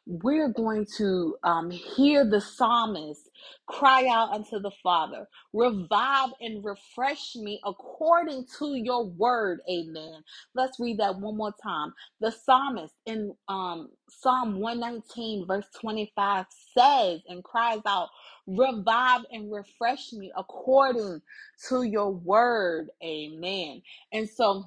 we're 0.08 0.50
going 0.50 0.88
to 0.98 1.38
um, 1.44 1.72
hear 1.72 2.26
the 2.30 2.42
psalmist 2.42 3.30
cry 3.68 4.08
out 4.08 4.32
unto 4.34 4.60
the 4.60 4.72
Father, 4.84 5.28
revive 5.54 6.30
and 6.42 6.64
refresh 6.66 7.36
me 7.36 7.62
according 7.66 8.46
to 8.60 8.76
your 8.76 9.06
word. 9.06 9.62
Amen. 9.72 10.24
Let's 10.56 10.80
read 10.80 11.00
that 11.00 11.20
one 11.20 11.38
more 11.38 11.54
time. 11.64 11.94
The 12.22 12.32
psalmist 12.32 12.96
in 13.06 13.34
um, 13.50 13.90
Psalm 14.10 14.60
119, 14.60 15.48
verse 15.48 15.68
25 15.82 16.46
says 16.78 17.22
and 17.30 17.44
cries 17.44 17.82
out, 17.88 18.10
Revive 18.48 19.22
and 19.32 19.52
refresh 19.52 20.14
me 20.14 20.32
according 20.38 21.22
to 21.70 21.84
your 21.84 22.12
word. 22.12 22.90
Amen. 23.04 23.82
And 24.14 24.30
so, 24.30 24.66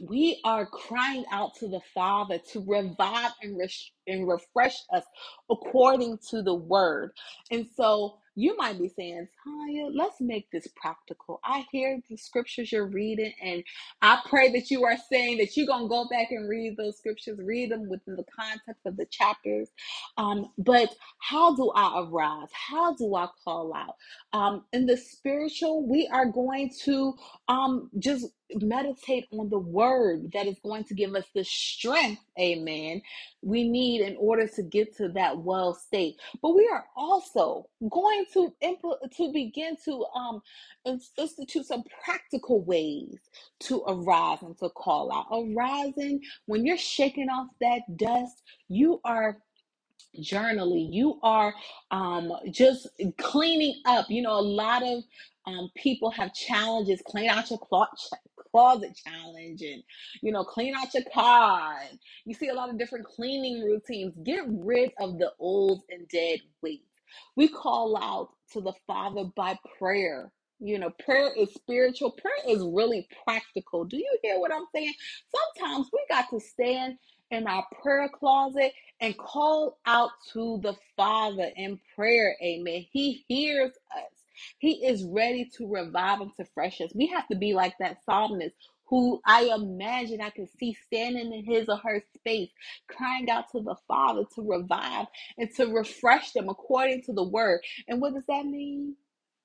we 0.00 0.40
are 0.44 0.66
crying 0.66 1.24
out 1.32 1.56
to 1.56 1.68
the 1.68 1.80
Father 1.94 2.38
to 2.52 2.64
revive 2.66 3.32
and, 3.42 3.58
res- 3.58 3.92
and 4.06 4.28
refresh 4.28 4.76
us 4.92 5.04
according 5.50 6.18
to 6.30 6.42
the 6.42 6.54
word. 6.54 7.12
And 7.50 7.66
so 7.76 8.18
you 8.36 8.56
might 8.56 8.78
be 8.78 8.88
saying, 8.88 9.28
Tanya, 9.44 9.86
let's 9.94 10.20
make 10.20 10.50
this 10.50 10.68
practical. 10.76 11.40
I 11.44 11.66
hear 11.72 12.00
the 12.10 12.16
scriptures 12.16 12.72
you're 12.72 12.86
reading, 12.86 13.32
and 13.42 13.64
I 14.02 14.20
pray 14.28 14.52
that 14.52 14.70
you 14.70 14.84
are 14.84 14.96
saying 15.10 15.38
that 15.38 15.56
you're 15.56 15.66
going 15.66 15.84
to 15.84 15.88
go 15.88 16.06
back 16.10 16.28
and 16.30 16.48
read 16.48 16.76
those 16.76 16.98
scriptures, 16.98 17.38
read 17.42 17.72
them 17.72 17.88
within 17.88 18.16
the 18.16 18.24
context 18.34 18.86
of 18.86 18.96
the 18.96 19.06
chapters. 19.06 19.68
Um, 20.18 20.50
but 20.58 20.94
how 21.18 21.56
do 21.56 21.72
I 21.74 22.04
arise? 22.06 22.48
How 22.52 22.94
do 22.94 23.14
I 23.16 23.28
call 23.44 23.74
out? 23.74 23.96
Um, 24.32 24.64
in 24.72 24.86
the 24.86 24.96
spiritual, 24.96 25.86
we 25.88 26.08
are 26.12 26.26
going 26.26 26.72
to 26.84 27.14
um, 27.48 27.90
just 27.98 28.26
meditate 28.56 29.26
on 29.32 29.50
the 29.50 29.58
word 29.58 30.32
that 30.32 30.46
is 30.46 30.58
going 30.64 30.84
to 30.84 30.94
give 30.94 31.14
us 31.14 31.26
the 31.34 31.44
strength, 31.44 32.22
amen, 32.40 33.02
we 33.42 33.68
need 33.68 34.02
in 34.02 34.16
order 34.18 34.46
to 34.48 34.62
get 34.62 34.96
to 34.98 35.08
that 35.10 35.38
well 35.38 35.74
state. 35.74 36.16
But 36.42 36.56
we 36.56 36.68
are 36.72 36.86
also 36.96 37.68
going 37.90 38.26
to 38.34 38.54
impl- 38.62 39.10
to 39.16 39.32
begin 39.32 39.76
to 39.86 40.04
um 40.16 40.42
institute 41.18 41.66
some 41.66 41.84
practical 42.04 42.62
ways 42.62 43.18
to 43.60 43.82
arise 43.88 44.42
and 44.42 44.58
to 44.58 44.70
call 44.70 45.12
out. 45.12 45.26
Arising 45.32 46.22
when 46.46 46.66
you're 46.66 46.78
shaking 46.78 47.28
off 47.30 47.48
that 47.60 47.82
dust, 47.96 48.42
you 48.68 49.00
are 49.04 49.36
journaling 50.20 50.92
you 50.92 51.18
are 51.22 51.54
um 51.90 52.32
just 52.50 52.88
cleaning 53.18 53.74
up 53.86 54.06
you 54.10 54.22
know 54.22 54.38
a 54.38 54.42
lot 54.42 54.82
of 54.82 55.02
um 55.46 55.70
people 55.76 56.10
have 56.10 56.34
challenges 56.34 57.02
clean 57.06 57.30
out 57.30 57.50
your 57.50 57.58
closet 57.58 58.18
closet 58.52 58.98
challenge 59.04 59.62
and 59.62 59.82
you 60.22 60.32
know 60.32 60.44
clean 60.44 60.74
out 60.76 60.92
your 60.94 61.04
car 61.14 61.78
and 61.90 61.98
you 62.26 62.34
see 62.34 62.48
a 62.48 62.54
lot 62.54 62.70
of 62.70 62.78
different 62.78 63.06
cleaning 63.06 63.62
routines 63.62 64.14
get 64.24 64.44
rid 64.48 64.92
of 65.00 65.18
the 65.18 65.32
old 65.40 65.82
and 65.90 66.08
dead 66.08 66.40
weight 66.62 66.84
we 67.36 67.48
call 67.48 67.96
out 68.02 68.30
to 68.52 68.60
the 68.60 68.74
father 68.86 69.24
by 69.36 69.58
prayer 69.78 70.32
you 70.60 70.78
know 70.78 70.90
prayer 71.04 71.30
is 71.38 71.52
spiritual 71.54 72.12
prayer 72.12 72.34
is 72.56 72.62
really 72.64 73.08
practical 73.24 73.84
do 73.84 73.96
you 73.98 74.18
hear 74.22 74.40
what 74.40 74.52
i'm 74.54 74.66
saying 74.74 74.92
sometimes 75.56 75.88
we 75.92 76.00
got 76.10 76.28
to 76.30 76.40
stand 76.40 76.96
in 77.30 77.46
our 77.46 77.64
prayer 77.82 78.08
closet 78.08 78.72
and 79.00 79.16
call 79.18 79.78
out 79.86 80.10
to 80.32 80.60
the 80.62 80.74
Father 80.96 81.50
in 81.56 81.80
prayer. 81.96 82.36
Amen. 82.42 82.86
He 82.92 83.24
hears 83.28 83.72
us. 83.96 84.19
He 84.58 84.86
is 84.86 85.04
ready 85.04 85.50
to 85.58 85.68
revive 85.68 86.20
and 86.20 86.34
to 86.36 86.46
fresh 86.54 86.80
us. 86.80 86.92
We 86.94 87.08
have 87.08 87.28
to 87.28 87.36
be 87.36 87.54
like 87.54 87.74
that 87.80 88.04
psalmist 88.04 88.54
who 88.88 89.20
I 89.26 89.50
imagine 89.54 90.20
I 90.20 90.30
can 90.30 90.48
see 90.58 90.76
standing 90.86 91.32
in 91.32 91.44
his 91.44 91.68
or 91.68 91.78
her 91.78 92.02
space, 92.16 92.50
crying 92.88 93.30
out 93.30 93.50
to 93.52 93.60
the 93.60 93.76
Father 93.88 94.24
to 94.36 94.42
revive 94.48 95.06
and 95.38 95.50
to 95.56 95.66
refresh 95.66 96.32
them 96.32 96.48
according 96.48 97.02
to 97.04 97.12
the 97.14 97.24
word. 97.24 97.60
And 97.88 98.00
what 98.00 98.14
does 98.14 98.26
that 98.28 98.46
mean? 98.46 98.96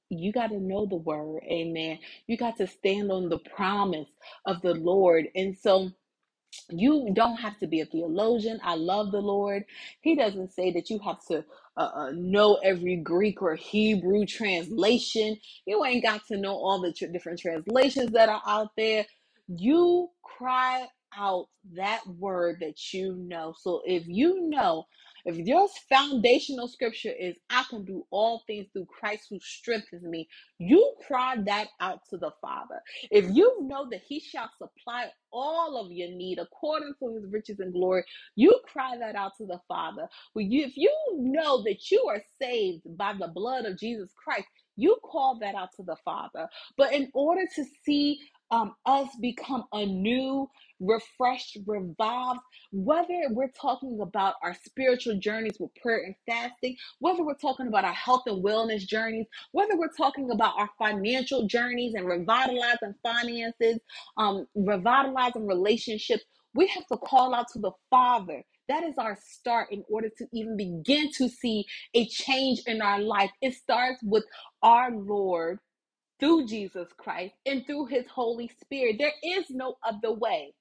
You 0.10 0.32
got 0.34 0.50
to 0.50 0.60
know 0.60 0.88
the 0.88 0.98
word. 0.98 1.44
Amen. 1.46 2.00
You 2.28 2.38
got 2.38 2.58
to 2.60 2.68
stand 2.68 3.12
on 3.12 3.30
the 3.30 3.40
promise 3.40 4.10
of 4.46 4.62
the 4.64 4.76
Lord. 4.76 5.28
And 5.36 5.58
so, 5.58 5.92
you 6.70 7.10
don't 7.14 7.38
have 7.38 7.58
to 7.60 7.68
be 7.68 7.82
a 7.82 7.86
theologian. 7.88 8.60
I 8.64 8.76
love 8.76 9.12
the 9.12 9.22
Lord. 9.22 9.66
He 10.02 10.16
doesn't 10.16 10.54
say 10.54 10.72
that 10.74 10.90
you 10.90 11.00
have 11.00 11.26
to 11.28 11.46
uh, 11.78 11.92
uh, 11.96 12.12
know 12.16 12.56
every 12.64 12.98
Greek 12.98 13.42
or 13.42 13.56
Hebrew 13.56 14.26
translation. 14.26 15.38
You 15.66 15.86
ain't 15.86 16.04
got 16.04 16.26
to 16.28 16.38
know 16.38 16.54
all 16.56 16.82
the 16.82 16.94
tr- 16.94 17.08
different 17.08 17.40
translations 17.40 18.12
that 18.14 18.30
are 18.30 18.42
out 18.48 18.70
there. 18.78 19.06
You 19.48 20.10
cry 20.24 20.88
out 21.18 21.48
that 21.76 22.02
word 22.08 22.58
that 22.62 22.94
you 22.94 23.16
know. 23.16 23.54
So 23.60 23.82
if 23.86 24.08
you 24.08 24.50
know, 24.50 24.86
if 25.26 25.38
your 25.38 25.68
foundational 25.90 26.68
scripture 26.70 27.14
is, 27.18 27.38
I 27.50 27.66
can 27.70 27.86
do 27.86 28.06
all 28.12 28.44
things 28.48 28.68
through 28.74 28.88
Christ 28.88 29.28
who 29.30 29.40
strengthens 29.42 30.04
me, 30.04 30.30
you 30.60 30.96
cry 31.08 31.38
that 31.46 31.70
out 31.82 32.02
to 32.12 32.18
the 32.18 32.32
Father. 32.42 32.82
If 33.12 33.28
you 33.36 33.60
know 33.64 33.88
that 33.92 34.02
He 34.08 34.20
shall 34.22 34.50
supply 34.58 35.10
all 35.34 35.78
of 35.84 35.92
your 35.92 36.10
need 36.10 36.40
according 36.40 36.94
to 37.00 37.16
His 37.16 37.32
riches 37.32 37.60
and 37.60 37.74
glory, 37.74 38.04
you 38.36 38.60
cry 38.72 38.98
that 39.00 39.16
out 39.16 39.34
to 39.40 39.46
the 39.48 39.62
Father. 39.68 40.08
Well, 40.36 40.48
if 40.50 40.78
you 40.78 40.94
know 41.18 41.64
that 41.64 41.92
you 41.92 42.06
are 42.10 42.24
saved 42.42 42.84
by 42.98 43.14
the 43.20 43.30
blood 43.30 43.66
of 43.66 43.80
Jesus 43.80 44.12
Christ, 44.24 44.48
you 44.78 44.98
call 45.04 45.40
that 45.42 45.56
out 45.56 45.70
to 45.78 45.84
the 45.84 45.98
Father. 46.06 46.50
But 46.78 46.94
in 46.94 47.12
order 47.14 47.44
to 47.56 47.66
see 47.86 48.20
um, 48.52 48.76
us 48.86 49.10
become 49.22 49.66
a 49.74 49.86
new, 49.86 50.50
refreshed, 50.80 51.58
revived, 51.68 52.40
whether 52.72 53.22
we're 53.32 53.52
talking 53.60 54.00
about 54.02 54.36
our 54.44 54.56
spiritual 54.66 55.18
journeys 55.20 55.58
with 55.60 55.72
prayer 55.82 56.04
and 56.06 56.16
fasting, 56.28 56.76
whether 57.00 57.24
we're 57.24 57.36
talking 57.36 57.68
about 57.68 57.86
our 57.86 57.94
health 57.94 58.24
and 58.28 58.44
wellness 58.44 58.88
journeys, 58.88 59.26
whether 59.52 59.78
we're 59.78 59.94
talking 59.98 60.32
about 60.32 60.54
our 60.58 60.70
financial 60.80 61.48
journeys 61.48 61.94
and 61.96 62.08
revitalizing 62.08 62.96
finances, 63.04 63.80
um, 64.18 64.48
revitalizing 64.56 65.48
relationships, 65.48 66.24
we 66.56 66.68
have 66.68 66.88
to 66.88 66.98
call 66.98 67.34
out 67.36 67.48
to 67.54 67.60
the 67.60 67.72
Father. 67.90 68.44
That 68.70 68.84
is 68.84 68.98
our 68.98 69.18
start 69.24 69.70
in 69.72 69.84
order 69.90 70.10
to 70.18 70.28
even 70.34 70.58
begin 70.58 71.12
to 71.14 71.30
see 71.30 71.66
a 71.96 72.08
change 72.08 72.62
in 72.68 72.82
our 72.82 73.00
life. 73.00 73.32
It 73.42 73.56
starts 73.56 74.02
with 74.04 74.26
our 74.64 74.92
Lord 74.92 75.60
through 76.20 76.48
Jesus 76.48 76.90
Christ 76.98 77.36
and 77.46 77.66
through 77.66 77.88
his 77.88 78.06
Holy 78.14 78.50
Spirit. 78.62 78.98
There 79.00 79.14
is 79.24 79.46
no 79.52 79.76
other 79.88 80.14
way. 80.14 80.54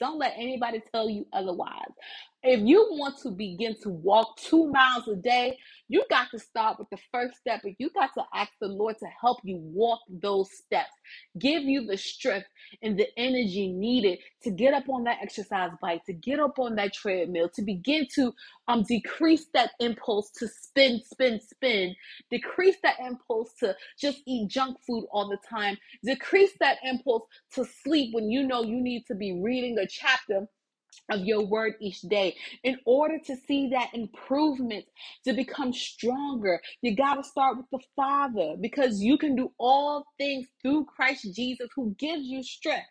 Don't 0.00 0.18
let 0.18 0.34
anybody 0.36 0.82
tell 0.94 1.10
you 1.10 1.26
otherwise. 1.32 1.92
If 2.42 2.60
you 2.66 2.88
want 2.92 3.18
to 3.22 3.30
begin 3.32 3.76
to 3.82 3.90
walk 3.90 4.38
two 4.38 4.70
miles 4.72 5.06
a 5.08 5.16
day, 5.16 5.58
you 5.88 6.04
got 6.08 6.30
to 6.30 6.38
start 6.38 6.78
with 6.78 6.88
the 6.90 6.98
first 7.12 7.36
step, 7.36 7.60
and 7.64 7.76
you 7.78 7.90
got 7.90 8.14
to 8.14 8.24
ask 8.34 8.50
the 8.62 8.68
Lord 8.68 8.96
to 9.00 9.06
help 9.20 9.40
you 9.44 9.58
walk 9.58 10.00
those 10.08 10.50
steps, 10.52 10.92
give 11.38 11.64
you 11.64 11.86
the 11.86 11.98
strength 11.98 12.46
and 12.82 12.98
the 12.98 13.08
energy 13.18 13.68
needed 13.72 14.20
to 14.44 14.50
get 14.52 14.72
up 14.72 14.88
on 14.88 15.04
that 15.04 15.18
exercise 15.22 15.72
bike, 15.82 16.04
to 16.06 16.14
get 16.14 16.40
up 16.40 16.58
on 16.58 16.76
that 16.76 16.94
treadmill, 16.94 17.50
to 17.56 17.62
begin 17.62 18.06
to 18.14 18.32
um 18.68 18.84
decrease 18.84 19.46
that 19.52 19.72
impulse 19.80 20.30
to 20.38 20.48
spin, 20.48 21.02
spin, 21.04 21.40
spin, 21.40 21.94
decrease 22.30 22.76
that 22.82 22.96
impulse 23.00 23.52
to 23.60 23.76
just 24.00 24.22
eat 24.26 24.48
junk 24.48 24.78
food 24.86 25.04
all 25.12 25.28
the 25.28 25.38
time, 25.48 25.76
decrease 26.04 26.52
that 26.60 26.78
impulse 26.84 27.24
to 27.54 27.66
sleep 27.84 28.14
when 28.14 28.30
you 28.30 28.46
know 28.46 28.62
you 28.62 28.80
need 28.80 29.04
to 29.06 29.14
be 29.14 29.38
reading 29.42 29.76
a 29.78 29.86
chapter 29.86 30.46
of 31.10 31.24
your 31.24 31.44
word 31.46 31.74
each 31.80 32.00
day 32.02 32.36
in 32.64 32.78
order 32.86 33.18
to 33.26 33.36
see 33.48 33.70
that 33.70 33.90
improvement 33.94 34.84
to 35.24 35.32
become 35.32 35.72
stronger. 35.72 36.60
You 36.82 36.96
got 36.96 37.14
to 37.16 37.24
start 37.24 37.56
with 37.58 37.66
the 37.72 37.80
father 37.96 38.56
because 38.60 39.00
you 39.00 39.18
can 39.18 39.36
do 39.36 39.52
all 39.58 40.04
things 40.18 40.46
through 40.62 40.86
christ 40.86 41.26
jesus 41.34 41.68
who 41.76 41.94
gives 41.98 42.22
you 42.24 42.42
strength 42.42 42.86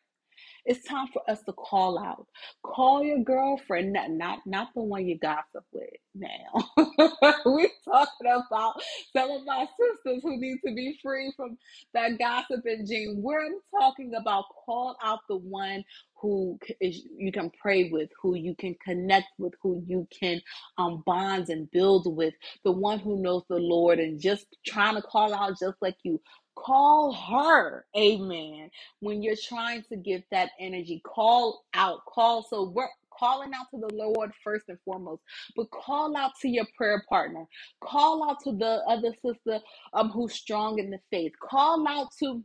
it's 0.70 0.86
time 0.88 1.10
for 1.14 1.24
us 1.30 1.42
to 1.48 1.54
call 1.54 2.00
out. 2.00 2.28
Call 2.66 3.04
your 3.04 3.20
girlfriend, 3.24 3.94
not 3.94 4.12
not, 4.12 4.40
not 4.48 4.70
the 4.76 4.84
one 4.84 5.08
you 5.08 5.20
gossip 5.20 5.66
with 5.74 5.90
now. 6.16 6.70
We're 7.46 7.70
talking 7.86 8.28
about 8.48 8.76
some 9.18 9.32
of 9.32 9.46
my 9.46 9.68
sisters 9.80 10.22
who 10.24 10.40
need 10.42 10.60
to 10.68 10.76
be 10.76 11.00
free 11.04 11.34
from 11.38 11.58
that 11.96 12.20
gossiping 12.20 12.88
gene. 12.88 13.22
We're 13.24 13.50
talking 13.80 14.14
about 14.16 14.46
call 14.66 14.98
out 15.04 15.22
the 15.30 15.38
one 15.38 15.86
who 16.22 16.60
is, 16.82 17.04
you 17.18 17.32
can 17.34 17.52
pray 17.62 17.90
with, 17.92 18.10
who 18.22 18.36
you 18.36 18.56
can 18.56 18.76
connect 18.86 19.28
with, 19.40 19.54
who 19.64 19.84
you 19.88 20.08
can 20.20 20.42
um, 20.80 21.04
bond 21.06 21.50
and 21.50 21.72
build 21.72 22.16
with, 22.16 22.36
the 22.66 22.74
one 22.74 23.00
who 23.00 23.22
knows 23.22 23.44
the 23.50 23.58
Lord 23.58 24.00
and 24.00 24.22
just 24.22 24.48
trying 24.68 24.96
to 24.96 25.04
call 25.04 25.34
out 25.36 25.60
just 25.60 25.78
like 25.82 25.98
you. 26.04 26.22
Call 26.66 27.14
her, 27.14 27.86
amen. 27.98 28.72
When 29.02 29.24
you're 29.24 29.38
trying 29.38 29.84
to 29.90 29.98
get 29.98 30.26
that 30.32 30.52
energy, 30.60 31.02
call 31.06 31.66
out, 31.76 32.06
call. 32.08 32.44
So 32.50 32.72
we're 32.76 32.90
calling 33.18 33.52
out 33.56 33.68
to 33.72 33.80
the 33.80 33.96
Lord 33.96 34.32
first 34.44 34.66
and 34.70 34.80
foremost, 34.86 35.24
but 35.56 35.72
call 35.72 36.18
out 36.18 36.34
to 36.44 36.50
your 36.50 36.68
prayer 36.78 37.04
partner. 37.10 37.46
Call 37.84 38.30
out 38.30 38.38
to 38.46 38.54
the 38.54 38.84
other 38.88 39.14
sister 39.26 39.62
um 39.94 40.10
who's 40.12 40.34
strong 40.36 40.80
in 40.80 40.92
the 40.92 41.00
faith. 41.12 41.34
Call 41.42 41.88
out 41.90 42.10
to 42.22 42.44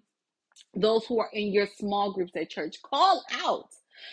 those 0.77 1.07
who 1.07 1.21
are 1.21 1.31
in 1.35 1.53
your 1.53 1.69
small 1.79 2.13
groups 2.13 2.33
at 2.37 2.51
church. 2.51 2.77
Call 2.83 3.25
out. 3.45 3.69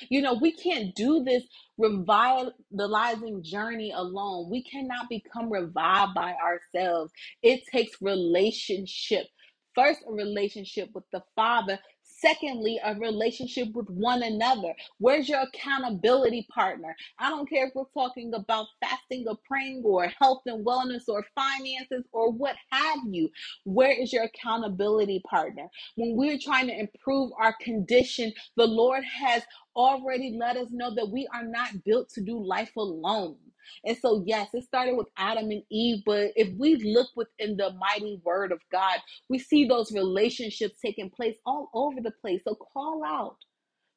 You 0.10 0.22
know, 0.22 0.36
we 0.36 0.54
can't 0.54 0.96
do 0.96 1.24
this 1.26 1.44
revitalizing 1.80 3.44
journey 3.44 3.92
alone. 3.96 4.52
We 4.52 4.64
cannot 4.64 5.10
become 5.10 5.52
revived 5.52 6.14
by 6.16 6.36
ourselves. 6.36 7.12
It 7.44 7.62
takes 7.74 7.98
relationship. 8.02 9.28
First, 9.76 10.02
a 10.08 10.14
relationship 10.14 10.90
with 10.94 11.06
the 11.12 11.24
Father. 11.36 11.80
Secondly, 12.04 12.80
a 12.84 12.96
relationship 12.96 13.70
with 13.74 13.90
one 13.90 14.24
another. 14.24 14.74
Where's 15.00 15.30
your 15.30 15.42
accountability 15.42 16.48
partner? 16.54 16.96
I 17.20 17.30
don't 17.30 17.50
care 17.50 17.68
if 17.68 17.74
we're 17.76 17.86
talking 17.94 18.34
about 18.36 18.68
fasting 18.82 19.26
or 19.28 19.38
praying 19.48 19.84
or 19.86 20.08
health 20.22 20.42
and 20.48 20.66
wellness 20.66 21.04
or 21.08 21.26
finances 21.36 22.06
or 22.14 22.32
what 22.32 22.56
have 22.72 23.00
you. 23.10 23.30
Where 23.66 23.92
is 23.92 24.14
your 24.14 24.26
accountability 24.26 25.22
partner? 25.30 25.68
When 25.98 26.16
we're 26.18 26.40
trying 26.40 26.68
to 26.68 26.80
improve 26.80 27.32
our 27.40 27.56
condition, 27.62 28.34
the 28.58 28.68
Lord 28.68 29.04
has 29.06 29.44
already 29.76 30.38
let 30.40 30.58
us 30.58 30.70
know 30.72 30.94
that 30.96 31.10
we 31.12 31.28
are 31.34 31.46
not 31.46 31.84
built 31.86 32.10
to 32.12 32.22
do 32.22 32.44
life 32.44 32.76
alone. 32.78 33.38
And 33.86 33.98
so, 33.98 34.24
yes, 34.26 34.50
it 34.54 34.64
started 34.66 34.96
with 34.96 35.08
Adam 35.18 35.52
and 35.52 35.64
Eve, 35.72 36.04
but 36.06 36.32
if 36.36 36.50
we 36.58 36.76
look 36.78 37.10
within 37.16 37.58
the 37.58 37.72
mighty 37.74 38.22
word 38.24 38.52
of 38.52 38.60
God, 38.72 39.00
we 39.30 39.40
see 39.40 39.66
those 39.66 39.92
relationships 39.92 40.80
taking 40.82 41.10
place 41.10 41.38
all 41.46 41.70
over 41.74 42.02
the 42.02 42.12
place. 42.12 42.42
So, 42.46 42.56
call 42.56 43.04
out. 43.06 43.38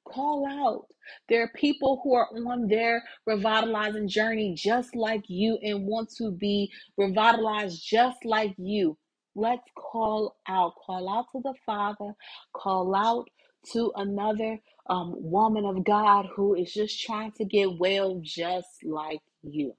Call 0.06 0.46
out. 0.46 0.86
There 1.28 1.42
are 1.44 1.52
people 1.54 2.00
who 2.02 2.14
are 2.14 2.28
on 2.34 2.68
their 2.68 3.04
revitalizing 3.26 4.08
journey 4.08 4.54
just 4.54 4.96
like 4.96 5.24
you 5.28 5.58
and 5.62 5.86
want 5.86 6.10
to 6.18 6.32
be 6.32 6.72
revitalized 6.98 7.82
just 7.86 8.24
like 8.24 8.54
you. 8.58 8.98
Let's 9.36 9.68
call 9.76 10.36
out. 10.48 10.74
Call 10.84 11.08
out 11.08 11.26
to 11.32 11.40
the 11.42 11.54
Father. 11.66 12.14
Call 12.54 12.94
out 12.94 13.28
to 13.72 13.92
another 13.96 14.58
um, 14.90 15.14
woman 15.18 15.64
of 15.64 15.84
God 15.84 16.26
who 16.34 16.54
is 16.54 16.72
just 16.72 17.00
trying 17.02 17.32
to 17.32 17.44
get 17.44 17.78
well 17.78 18.20
just 18.22 18.84
like 18.84 19.20
you. 19.44 19.74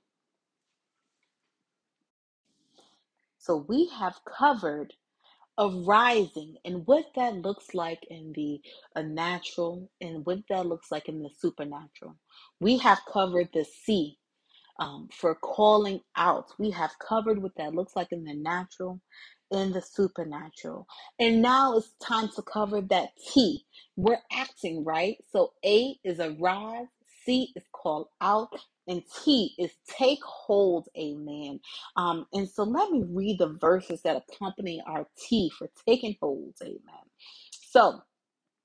So 3.40 3.66
we 3.68 3.90
have 4.00 4.20
covered 4.26 4.94
of 5.58 5.88
rising 5.88 6.58
and 6.66 6.86
what 6.86 7.06
that 7.16 7.36
looks 7.36 7.74
like 7.74 8.02
in 8.10 8.34
the 8.36 8.62
natural 9.04 9.90
and 10.02 10.26
what 10.26 10.40
that 10.50 10.66
looks 10.66 10.92
like 10.92 11.08
in 11.10 11.22
the 11.24 11.30
supernatural. 11.40 12.16
We 12.60 12.78
have 12.80 13.00
covered 13.12 13.50
the 13.54 13.66
C 13.66 14.18
um, 14.80 15.10
for 15.14 15.36
calling 15.36 16.02
out. 16.16 16.48
We 16.60 16.72
have 16.72 16.92
covered 17.00 17.42
what 17.42 17.56
that 17.58 17.74
looks 17.74 17.96
like 17.96 18.12
in 18.12 18.26
the 18.26 18.34
natural 18.36 19.02
in 19.52 19.72
the 19.72 19.82
supernatural. 19.82 20.88
And 21.20 21.42
now 21.42 21.78
it's 21.78 21.92
time 22.04 22.30
to 22.36 22.42
cover 22.42 22.82
that 22.90 23.10
T. 23.34 23.66
We're 23.96 24.22
acting, 24.32 24.84
right? 24.84 25.18
So 25.32 25.54
A 25.66 25.98
is 26.04 26.20
arise, 26.20 26.88
C 27.24 27.52
is 27.56 27.64
call 27.72 28.10
out, 28.22 28.50
and 28.88 29.04
T 29.24 29.56
is 29.60 29.72
take 29.98 30.24
hold, 30.24 30.90
amen. 30.98 31.60
Um, 31.98 32.28
and 32.34 32.50
so 32.50 32.64
let 32.64 32.92
me 32.92 33.04
read 33.08 33.40
the 33.40 33.50
verses 33.50 34.02
that 34.04 34.24
accompany 34.30 34.84
our 34.88 35.08
T 35.18 35.52
for 35.58 35.70
taking 35.88 36.18
hold, 36.22 36.56
amen. 36.64 37.06
So 37.52 38.02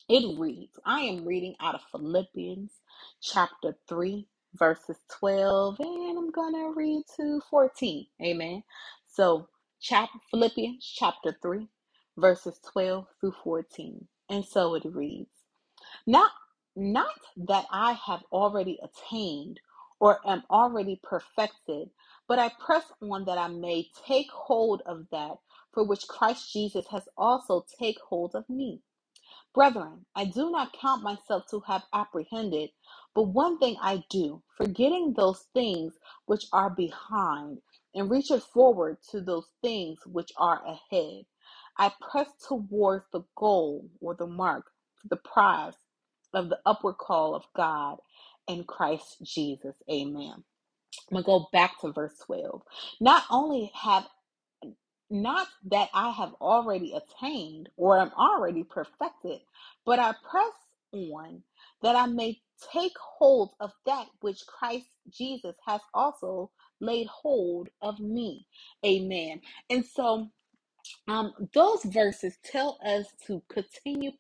it 0.09 0.39
reads, 0.39 0.79
I 0.87 1.01
am 1.03 1.27
reading 1.27 1.57
out 1.61 1.75
of 1.77 1.83
Philippians 1.93 2.73
chapter 3.23 3.77
3, 3.89 4.29
verses 4.55 4.99
12, 5.21 5.81
and 5.81 6.19
I'm 6.19 6.31
going 6.33 6.55
to 6.55 6.75
read 6.77 7.05
to 7.19 7.43
14, 7.51 8.07
amen. 8.23 8.65
So 9.13 9.49
chapter 9.81 10.21
Philippians 10.31 10.85
chapter 10.97 11.37
3, 11.43 11.69
verses 12.19 12.61
12 12.73 13.07
through 13.21 13.35
14. 13.45 14.09
And 14.31 14.47
so 14.47 14.77
it 14.77 14.85
reads. 14.87 15.31
Not 16.07 16.33
not 16.77 17.15
that 17.49 17.67
I 17.73 17.95
have 17.95 18.25
already 18.33 18.81
attained 18.83 19.61
or 20.01 20.21
am 20.29 20.45
already 20.51 21.01
perfected, 21.03 21.91
but 22.29 22.39
I 22.41 22.51
press 22.61 22.85
on 23.03 23.27
that 23.27 23.39
I 23.39 23.49
may 23.49 23.89
take 24.07 24.31
hold 24.33 24.83
of 24.87 25.07
that 25.13 25.39
for 25.73 25.85
which 25.85 26.09
Christ 26.09 26.53
Jesus 26.53 26.87
has 26.91 27.09
also 27.19 27.67
take 27.81 27.99
hold 28.01 28.35
of 28.37 28.49
me. 28.51 28.81
Brethren, 29.53 30.07
I 30.15 30.27
do 30.27 30.51
not 30.53 30.73
count 30.75 31.03
myself 31.03 31.47
to 31.51 31.61
have 31.67 31.85
apprehended, 31.93 32.71
but 33.15 33.25
one 33.25 33.59
thing 33.59 33.77
I 33.83 34.05
do, 34.09 34.43
forgetting 34.57 35.15
those 35.15 35.41
things 35.55 35.95
which 36.27 36.47
are 36.53 36.71
behind, 36.71 37.61
and 37.97 38.09
reaching 38.09 38.39
forward 38.41 38.99
to 39.11 39.21
those 39.21 39.49
things 39.61 39.99
which 40.07 40.31
are 40.37 40.63
ahead. 40.65 41.27
I 41.77 41.93
press 42.01 42.29
towards 42.47 43.07
the 43.13 43.23
goal 43.37 43.91
or 44.01 44.15
the 44.15 44.29
mark, 44.29 44.71
the 45.05 45.17
prize 45.17 45.75
of 46.33 46.49
the 46.49 46.61
upward 46.65 46.99
call 46.99 47.35
of 47.35 47.45
God 47.57 47.99
in 48.51 48.65
Christ 48.65 49.19
Jesus. 49.25 49.77
Amen. 49.91 50.45
I'm 51.11 51.23
going 51.23 51.25
to 51.25 51.27
go 51.27 51.49
back 51.53 51.81
to 51.83 51.93
verse 51.93 52.19
12. 52.27 52.63
Not 53.01 53.25
only 53.31 53.73
have 53.75 54.07
not 55.11 55.49
that 55.71 55.89
I 55.95 56.11
have 56.11 56.35
already 56.41 56.95
attained 56.95 57.69
or 57.77 57.99
am 57.99 58.11
already 58.19 58.65
perfected, 58.65 59.41
but 59.85 59.99
I 59.99 60.15
press 60.31 60.53
on 60.93 61.43
that 61.83 61.97
I 61.97 62.07
may 62.07 62.41
take 62.73 62.93
hold 62.99 63.51
of 63.61 63.73
that 63.87 64.07
which 64.21 64.41
Christ 64.47 64.87
Jesus 65.11 65.55
has 65.67 65.81
also 65.95 66.51
laid 66.81 67.07
hold 67.09 67.69
of 67.83 68.01
me. 68.01 68.47
Amen. 68.85 69.41
And 69.71 69.85
so 69.85 70.29
um, 71.09 71.33
those 71.55 71.85
verses 71.85 72.37
tell 72.45 72.79
us 72.85 73.07
to 73.27 73.43
continue 73.51 74.13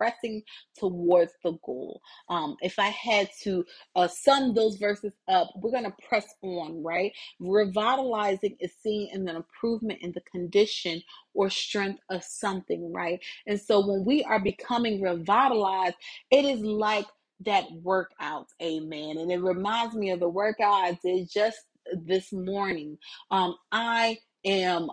pressing 0.00 0.42
towards 0.78 1.32
the 1.44 1.52
goal. 1.64 2.00
Um, 2.30 2.56
if 2.62 2.78
I 2.78 2.88
had 2.88 3.28
to 3.42 3.64
uh, 3.96 4.08
sum 4.08 4.54
those 4.54 4.76
verses 4.76 5.12
up, 5.28 5.50
we're 5.56 5.72
going 5.72 5.84
to 5.84 5.94
press 6.08 6.26
on, 6.42 6.82
right? 6.82 7.12
Revitalizing 7.38 8.56
is 8.60 8.72
seeing 8.82 9.10
an 9.12 9.28
improvement 9.28 9.98
in 10.00 10.12
the 10.12 10.22
condition 10.22 11.02
or 11.34 11.50
strength 11.50 12.00
of 12.08 12.24
something, 12.24 12.90
right? 12.92 13.20
And 13.46 13.60
so 13.60 13.86
when 13.86 14.04
we 14.06 14.24
are 14.24 14.40
becoming 14.40 15.02
revitalized, 15.02 15.96
it 16.30 16.46
is 16.46 16.60
like 16.60 17.06
that 17.44 17.66
workout, 17.82 18.46
amen. 18.62 19.18
And 19.18 19.30
it 19.30 19.40
reminds 19.40 19.94
me 19.94 20.10
of 20.10 20.20
the 20.20 20.28
workout 20.28 20.72
I 20.84 20.98
did 21.04 21.30
just 21.30 21.58
this 22.06 22.32
morning. 22.32 22.96
Um, 23.30 23.56
I 23.72 24.18
am 24.44 24.88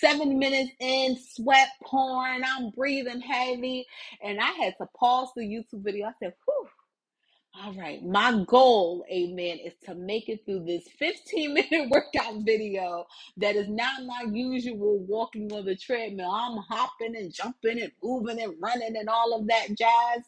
seven 0.00 0.38
minutes 0.38 0.72
in, 0.80 1.16
sweat 1.34 1.68
pouring, 1.84 2.42
I'm 2.44 2.70
breathing 2.70 3.20
heavy, 3.20 3.86
and 4.22 4.40
I 4.40 4.50
had 4.52 4.76
to 4.78 4.88
pause 4.98 5.30
the 5.36 5.42
YouTube 5.42 5.84
video. 5.84 6.06
I 6.06 6.12
said, 6.20 6.34
whew. 6.46 6.68
All 7.64 7.74
right, 7.74 8.04
my 8.04 8.44
goal, 8.46 9.04
amen, 9.12 9.58
is 9.58 9.74
to 9.86 9.94
make 9.94 10.28
it 10.28 10.44
through 10.46 10.64
this 10.64 10.86
15 10.98 11.54
minute 11.72 11.90
workout 11.90 12.44
video 12.46 13.06
that 13.38 13.56
is 13.56 13.68
not 13.68 14.04
my 14.06 14.24
usual 14.32 15.00
walking 15.00 15.52
on 15.52 15.64
the 15.64 15.76
treadmill. 15.76 16.30
I'm 16.30 16.58
hopping 16.58 17.16
and 17.16 17.34
jumping 17.34 17.80
and 17.82 17.92
moving 18.02 18.40
and 18.40 18.54
running 18.62 18.96
and 18.96 19.08
all 19.08 19.34
of 19.34 19.48
that 19.48 19.68
jazz. 19.76 20.22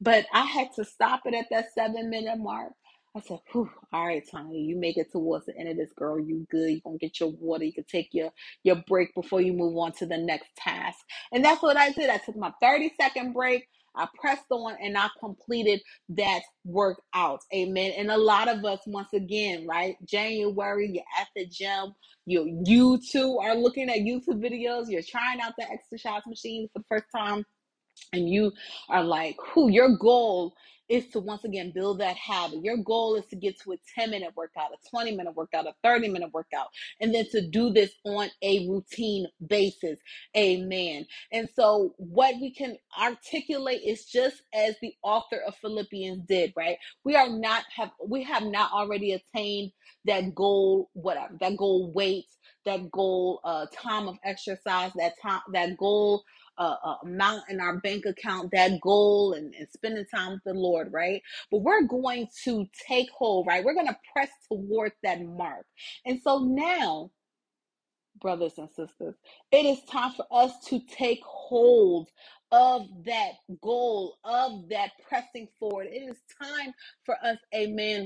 But 0.00 0.26
I 0.34 0.42
had 0.42 0.68
to 0.76 0.84
stop 0.84 1.22
it 1.26 1.34
at 1.34 1.46
that 1.50 1.66
seven 1.74 2.10
minute 2.10 2.38
mark. 2.38 2.72
I 3.16 3.20
said, 3.20 3.40
Whew, 3.52 3.70
all 3.92 4.06
right, 4.06 4.22
Tanya, 4.28 4.58
you 4.58 4.76
make 4.76 4.96
it 4.96 5.12
towards 5.12 5.46
the 5.46 5.56
end 5.58 5.68
of 5.68 5.76
this, 5.76 5.92
girl. 5.96 6.18
You 6.20 6.46
good. 6.50 6.70
You're 6.70 6.80
gonna 6.84 6.98
get 6.98 7.20
your 7.20 7.30
water. 7.30 7.64
You 7.64 7.72
can 7.72 7.84
take 7.84 8.08
your, 8.12 8.30
your 8.64 8.76
break 8.88 9.14
before 9.14 9.40
you 9.40 9.52
move 9.52 9.76
on 9.78 9.92
to 9.94 10.06
the 10.06 10.18
next 10.18 10.48
task. 10.56 10.98
And 11.32 11.44
that's 11.44 11.62
what 11.62 11.76
I 11.76 11.92
did. 11.92 12.10
I 12.10 12.18
took 12.18 12.36
my 12.36 12.52
30 12.60 12.92
second 13.00 13.34
break. 13.34 13.68
I 13.96 14.08
pressed 14.20 14.46
on 14.50 14.76
and 14.82 14.98
I 14.98 15.08
completed 15.20 15.80
that 16.10 16.40
workout. 16.64 17.40
Amen. 17.54 17.92
And 17.96 18.10
a 18.10 18.16
lot 18.18 18.48
of 18.48 18.64
us, 18.64 18.80
once 18.86 19.12
again, 19.12 19.66
right? 19.68 19.96
January, 20.04 20.90
you're 20.92 21.04
at 21.20 21.28
the 21.36 21.46
gym. 21.46 21.94
You 22.26 22.62
you 22.66 23.00
too 23.12 23.38
are 23.42 23.54
looking 23.56 23.90
at 23.90 23.98
YouTube 23.98 24.42
videos. 24.42 24.86
You're 24.88 25.02
trying 25.02 25.40
out 25.40 25.54
the 25.58 25.70
exercise 25.70 26.22
machine 26.26 26.68
for 26.72 26.80
the 26.80 26.86
first 26.88 27.06
time 27.14 27.44
and 28.12 28.28
you 28.28 28.52
are 28.88 29.04
like, 29.04 29.36
who 29.54 29.70
your 29.70 29.96
goal 29.98 30.54
is 30.88 31.08
to 31.08 31.20
once 31.20 31.44
again 31.44 31.72
build 31.74 32.00
that 32.00 32.16
habit. 32.16 32.62
Your 32.62 32.76
goal 32.78 33.16
is 33.16 33.26
to 33.26 33.36
get 33.36 33.60
to 33.60 33.72
a 33.72 33.76
10 33.98 34.10
minute 34.10 34.32
workout, 34.36 34.70
a 34.72 34.90
20 34.90 35.16
minute 35.16 35.34
workout, 35.34 35.66
a 35.66 35.74
30 35.82 36.08
minute 36.08 36.32
workout, 36.32 36.68
and 37.00 37.14
then 37.14 37.26
to 37.30 37.46
do 37.48 37.70
this 37.70 37.92
on 38.04 38.28
a 38.42 38.68
routine 38.68 39.26
basis. 39.46 39.98
Amen. 40.36 41.06
And 41.32 41.48
so, 41.54 41.94
what 41.98 42.34
we 42.40 42.52
can 42.52 42.76
articulate 43.00 43.82
is 43.84 44.04
just 44.06 44.42
as 44.54 44.76
the 44.80 44.94
author 45.02 45.40
of 45.46 45.56
Philippians 45.56 46.26
did, 46.26 46.52
right? 46.56 46.78
We 47.04 47.16
are 47.16 47.28
not 47.28 47.64
have 47.76 47.90
we 48.06 48.22
have 48.24 48.44
not 48.44 48.72
already 48.72 49.12
attained 49.12 49.72
that 50.06 50.34
goal, 50.34 50.90
whatever 50.92 51.36
that 51.40 51.56
goal 51.56 51.92
weight, 51.92 52.26
that 52.66 52.90
goal 52.92 53.40
uh, 53.44 53.66
time 53.74 54.08
of 54.08 54.18
exercise, 54.24 54.92
that 54.96 55.14
time 55.22 55.42
that 55.52 55.76
goal 55.78 56.24
uh, 56.58 56.76
uh, 56.84 56.96
amount 57.04 57.44
in 57.50 57.60
our 57.60 57.78
bank 57.80 58.04
account, 58.06 58.50
that 58.52 58.80
goal, 58.82 59.34
and, 59.34 59.54
and 59.54 59.68
spending 59.74 60.04
time 60.14 60.32
with 60.32 60.44
the 60.44 60.54
Lord, 60.54 60.92
right? 60.92 61.22
But 61.50 61.60
we're 61.62 61.82
going 61.86 62.28
to 62.44 62.68
take 62.88 63.10
hold, 63.10 63.46
right? 63.46 63.64
We're 63.64 63.74
going 63.74 63.88
to 63.88 63.98
press 64.12 64.30
towards 64.48 64.94
that 65.02 65.22
mark. 65.22 65.66
And 66.06 66.20
so 66.22 66.40
now, 66.40 67.10
brothers 68.20 68.54
and 68.58 68.70
sisters, 68.70 69.16
it 69.52 69.66
is 69.66 69.80
time 69.90 70.12
for 70.12 70.26
us 70.32 70.52
to 70.68 70.80
take 70.90 71.20
hold 71.24 72.08
of 72.52 72.86
that 73.06 73.32
goal, 73.62 74.18
of 74.24 74.68
that 74.70 74.92
pressing 75.08 75.48
forward. 75.60 75.88
It 75.90 76.10
is 76.10 76.18
time 76.42 76.72
for 77.06 77.16
us, 77.24 77.38
amen 77.54 78.04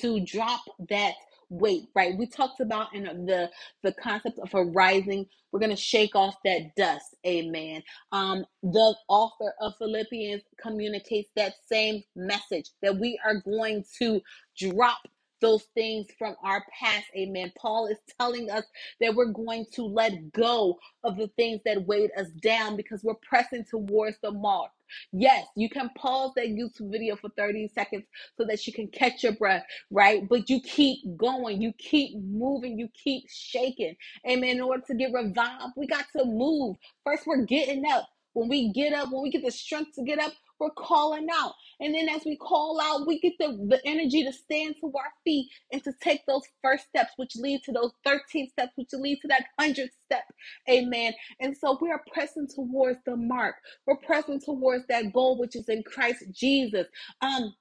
to 0.00 0.20
drop 0.20 0.60
that 0.88 1.14
weight 1.50 1.84
right? 1.94 2.16
We 2.18 2.26
talked 2.26 2.60
about 2.60 2.94
in 2.94 3.04
the 3.26 3.50
the 3.82 3.92
concept 3.92 4.38
of 4.38 4.54
a 4.54 4.64
rising 4.64 5.26
we're 5.52 5.60
to 5.70 5.76
shake 5.76 6.14
off 6.14 6.36
that 6.44 6.74
dust 6.76 7.16
amen. 7.26 7.82
Um 8.12 8.44
the 8.62 8.94
author 9.08 9.54
of 9.60 9.74
philippians 9.78 10.42
communicates 10.60 11.30
that 11.36 11.54
same 11.70 12.02
message 12.16 12.70
that 12.82 12.98
we 12.98 13.20
are 13.24 13.36
going 13.42 13.84
to 14.00 14.20
drop 14.58 14.98
those 15.40 15.64
things 15.74 16.06
from 16.18 16.34
our 16.44 16.64
past 16.80 17.06
amen 17.16 17.52
paul 17.58 17.86
is 17.86 17.98
telling 18.20 18.50
us 18.50 18.64
that 19.00 19.14
we're 19.14 19.32
going 19.32 19.66
to 19.72 19.84
let 19.84 20.32
go 20.32 20.78
of 21.04 21.16
the 21.16 21.28
things 21.36 21.60
that 21.64 21.86
weighed 21.86 22.10
us 22.18 22.28
down 22.42 22.76
because 22.76 23.04
we're 23.04 23.14
pressing 23.28 23.64
towards 23.70 24.18
the 24.22 24.30
mark 24.32 24.70
yes 25.12 25.46
you 25.56 25.68
can 25.70 25.90
pause 25.96 26.32
that 26.36 26.48
youtube 26.48 26.90
video 26.92 27.16
for 27.16 27.30
30 27.36 27.68
seconds 27.74 28.04
so 28.38 28.44
that 28.46 28.66
you 28.66 28.72
can 28.72 28.88
catch 28.88 29.22
your 29.24 29.34
breath 29.34 29.60
right? 29.90 30.28
But 30.28 30.50
you 30.50 30.60
keep 30.62 31.00
going, 31.16 31.62
you 31.62 31.74
keep 31.78 32.16
moving, 32.18 32.78
you 32.78 32.90
keep 32.94 33.24
shaking. 33.30 33.96
Amen. 34.28 34.56
In 34.58 34.62
order 34.62 34.84
to 34.88 34.96
get 34.96 35.14
revived, 35.14 35.74
we 35.76 35.88
got 35.88 36.06
to 36.16 36.26
move. 36.26 36.76
First, 37.04 37.26
we're 37.26 37.44
getting 37.44 37.84
up. 37.92 38.08
When 38.34 38.48
we 38.50 38.72
get 38.72 38.94
up, 38.94 39.10
when 39.12 39.24
we 39.24 39.32
get 39.32 39.44
the 39.44 39.52
strength 39.52 39.94
to 39.96 40.04
get 40.04 40.20
up, 40.20 40.32
we're 40.60 40.70
calling 40.70 41.28
out. 41.32 41.54
And 41.80 41.94
then 41.94 42.08
as 42.08 42.24
we 42.24 42.36
call 42.36 42.80
out, 42.80 43.06
we 43.06 43.20
get 43.20 43.34
the, 43.38 43.48
the 43.68 43.80
energy 43.84 44.24
to 44.24 44.32
stand 44.32 44.76
to 44.80 44.86
our 44.86 45.12
feet 45.24 45.48
and 45.72 45.82
to 45.84 45.92
take 46.02 46.22
those 46.26 46.42
first 46.62 46.86
steps, 46.88 47.12
which 47.16 47.36
lead 47.36 47.62
to 47.64 47.72
those 47.72 47.92
13 48.04 48.48
steps, 48.50 48.72
which 48.76 48.88
lead 48.92 49.18
to 49.22 49.28
that 49.28 49.44
100th 49.60 49.90
step. 50.06 50.24
Amen. 50.70 51.12
And 51.40 51.56
so 51.56 51.78
we 51.80 51.90
are 51.90 52.02
pressing 52.12 52.48
towards 52.54 52.98
the 53.06 53.16
mark. 53.16 53.56
We're 53.86 53.96
pressing 53.98 54.40
towards 54.40 54.86
that 54.88 55.12
goal, 55.12 55.38
which 55.38 55.56
is 55.56 55.68
in 55.68 55.82
Christ 55.84 56.24
Jesus. 56.32 56.86
Um, 57.20 57.54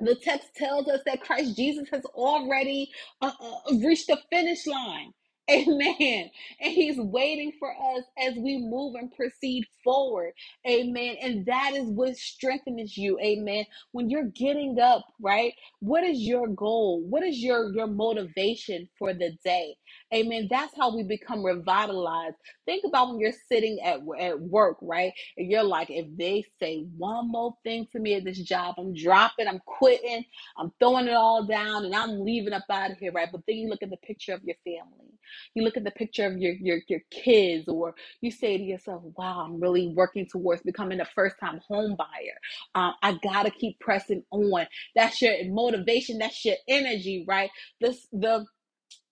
the 0.00 0.14
text 0.16 0.48
tells 0.56 0.88
us 0.88 1.00
that 1.06 1.22
Christ 1.22 1.56
Jesus 1.56 1.88
has 1.92 2.04
already 2.06 2.90
uh, 3.22 3.32
uh, 3.40 3.74
reached 3.84 4.08
the 4.08 4.18
finish 4.30 4.66
line. 4.66 5.12
Amen. 5.52 6.30
And 6.60 6.72
he's 6.74 6.98
waiting 6.98 7.52
for 7.58 7.70
us 7.70 8.04
as 8.18 8.34
we 8.36 8.58
move 8.58 8.94
and 8.96 9.12
proceed 9.14 9.64
forward. 9.84 10.32
Amen. 10.66 11.16
And 11.22 11.46
that 11.46 11.74
is 11.74 11.84
what 11.90 12.16
strengthens 12.16 12.96
you. 12.96 13.18
Amen. 13.20 13.66
When 13.92 14.08
you're 14.08 14.30
getting 14.34 14.80
up, 14.80 15.04
right? 15.22 15.52
What 15.80 16.04
is 16.04 16.18
your 16.20 16.48
goal? 16.48 17.02
What 17.08 17.22
is 17.24 17.38
your 17.42 17.72
your 17.74 17.88
motivation 17.88 18.88
for 18.98 19.12
the 19.12 19.32
day? 19.44 19.76
Amen. 20.14 20.48
That's 20.50 20.74
how 20.78 20.96
we 20.96 21.02
become 21.04 21.44
revitalized. 21.44 22.36
Think 22.66 22.84
about 22.86 23.10
when 23.10 23.20
you're 23.20 23.32
sitting 23.52 23.80
at 23.84 24.00
at 24.18 24.40
work, 24.40 24.78
right? 24.82 25.12
And 25.36 25.50
you're 25.50 25.62
like, 25.64 25.90
if 25.90 26.06
they 26.16 26.44
say 26.60 26.86
one 26.96 27.30
more 27.30 27.54
thing 27.64 27.86
to 27.92 27.98
me 28.00 28.14
at 28.14 28.24
this 28.24 28.40
job, 28.40 28.76
I'm 28.78 28.94
dropping, 28.94 29.48
I'm 29.48 29.60
quitting, 29.66 30.24
I'm 30.58 30.72
throwing 30.80 31.08
it 31.08 31.14
all 31.14 31.44
down, 31.46 31.84
and 31.84 31.94
I'm 31.94 32.20
leaving 32.24 32.54
up 32.54 32.64
out 32.70 32.92
of 32.92 32.98
here, 32.98 33.12
right? 33.12 33.28
But 33.30 33.42
then 33.46 33.58
you 33.58 33.68
look 33.68 33.82
at 33.82 33.90
the 33.90 33.98
picture 33.98 34.32
of 34.32 34.42
your 34.44 34.56
family 34.64 35.10
you 35.54 35.64
look 35.64 35.76
at 35.76 35.84
the 35.84 35.92
picture 35.92 36.26
of 36.26 36.38
your 36.38 36.54
your 36.54 36.80
your 36.88 37.00
kids, 37.10 37.68
or 37.68 37.94
you 38.20 38.30
say 38.30 38.58
to 38.58 38.64
yourself, 38.64 39.02
"Wow, 39.16 39.42
I'm 39.46 39.60
really 39.60 39.88
working 39.96 40.26
towards 40.26 40.62
becoming 40.62 41.00
a 41.00 41.06
first 41.06 41.36
time 41.40 41.60
home 41.68 41.96
buyer. 41.98 42.38
Uh, 42.74 42.92
I 43.02 43.18
gotta 43.22 43.50
keep 43.50 43.80
pressing 43.80 44.24
on." 44.32 44.66
That's 44.96 45.22
your 45.22 45.34
motivation. 45.46 46.18
That's 46.18 46.44
your 46.44 46.56
energy, 46.68 47.24
right? 47.28 47.50
This 47.80 48.06
the 48.12 48.46